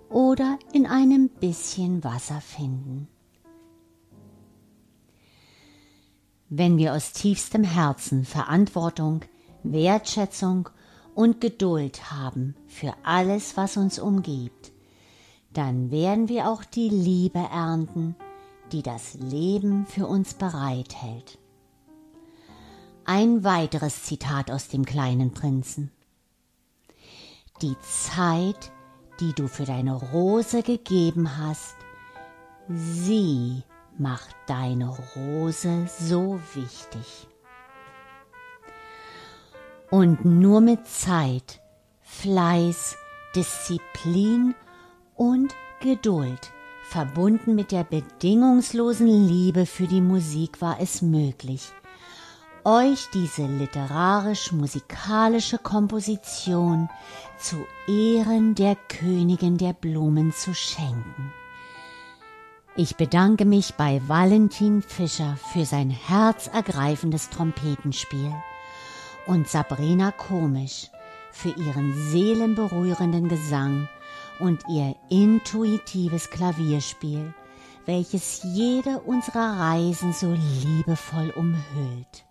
oder 0.09 0.61
in 0.73 0.87
einem 0.87 1.29
bisschen 1.29 2.05
Wasser 2.05 2.41
finden. 2.41 3.09
Wenn 6.51 6.77
wir 6.77 6.95
aus 6.95 7.15
tiefstem 7.15 7.65
Herzen 7.65 8.25
Verantwortung, 8.25 9.23
Wertschätzung 9.65 10.69
und 11.17 11.41
Geduld 11.41 12.13
haben 12.13 12.55
für 12.69 12.95
alles, 13.03 13.57
was 13.57 13.77
uns 13.77 13.99
umgibt, 13.99 14.71
dann 15.53 15.91
werden 15.91 16.29
wir 16.29 16.49
auch 16.49 16.63
die 16.63 16.91
Liebe 16.91 17.41
ernten, 17.41 18.15
die 18.71 18.85
das 18.85 19.15
Leben 19.15 19.85
für 19.87 20.07
uns 20.07 20.35
bereithält. 20.35 21.42
Ein 23.05 23.43
weiteres 23.43 24.05
Zitat 24.05 24.51
aus 24.51 24.69
dem 24.69 24.85
kleinen 24.85 25.35
Prinzen. 25.35 25.91
Die 27.61 27.75
Zeit, 27.81 28.71
die 29.19 29.33
du 29.33 29.49
für 29.49 29.65
deine 29.65 29.95
Rose 29.95 30.63
gegeben 30.63 31.37
hast, 31.37 31.75
sie 32.69 33.65
macht 33.99 34.37
deine 34.47 34.97
Rose 35.17 35.89
so 35.99 36.41
wichtig. 36.55 37.27
Und 39.91 40.25
nur 40.25 40.61
mit 40.61 40.87
Zeit, 40.87 41.61
Fleiß, 42.03 42.97
Disziplin 43.35 44.55
und 45.17 45.55
Geduld, 45.81 46.53
verbunden 46.85 47.57
mit 47.57 47.73
der 47.73 47.83
bedingungslosen 47.83 49.09
Liebe 49.09 49.67
für 49.67 49.89
die 49.89 50.01
Musik 50.01 50.61
war 50.61 50.79
es 50.81 51.03
möglich, 51.03 51.73
euch 52.65 53.09
diese 53.13 53.47
literarisch-musikalische 53.47 55.59
Komposition 55.59 56.89
zu 57.39 57.67
Ehren 57.89 58.55
der 58.55 58.77
Königin 58.89 59.59
der 59.59 59.73
Blumen 59.73 60.33
zu 60.33 60.55
schenken. 60.55 61.33
Ich 62.75 62.97
bedanke 62.97 63.45
mich 63.45 63.75
bei 63.75 64.01
Valentin 64.07 64.81
Fischer 64.81 65.37
für 65.53 65.67
sein 65.67 65.91
herzergreifendes 65.91 67.29
Trompetenspiel 67.31 68.33
und 69.27 69.49
Sabrina 69.49 70.11
Komisch 70.11 70.91
für 71.33 71.51
ihren 71.51 71.93
seelenberührenden 72.11 73.29
Gesang 73.29 73.89
und 74.39 74.63
ihr 74.69 74.97
intuitives 75.11 76.31
Klavierspiel, 76.31 77.35
welches 77.87 78.43
jede 78.43 79.01
unserer 79.01 79.59
Reisen 79.59 80.13
so 80.13 80.33
liebevoll 80.33 81.33
umhüllt. 81.37 82.25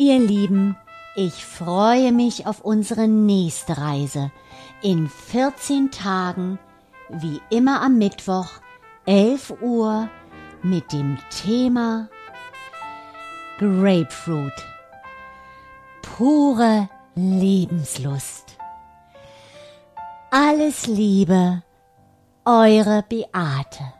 Ihr 0.00 0.18
Lieben, 0.18 0.78
ich 1.14 1.44
freue 1.44 2.10
mich 2.10 2.46
auf 2.46 2.62
unsere 2.62 3.06
nächste 3.06 3.76
Reise 3.76 4.32
in 4.80 5.10
14 5.10 5.90
Tagen, 5.90 6.58
wie 7.10 7.38
immer 7.50 7.82
am 7.82 7.98
Mittwoch, 7.98 8.48
11 9.04 9.60
Uhr, 9.60 10.08
mit 10.62 10.90
dem 10.94 11.18
Thema 11.28 12.08
Grapefruit. 13.58 14.54
Pure 16.00 16.88
Lebenslust. 17.14 18.56
Alles 20.30 20.86
Liebe, 20.86 21.62
eure 22.46 23.04
Beate. 23.06 23.99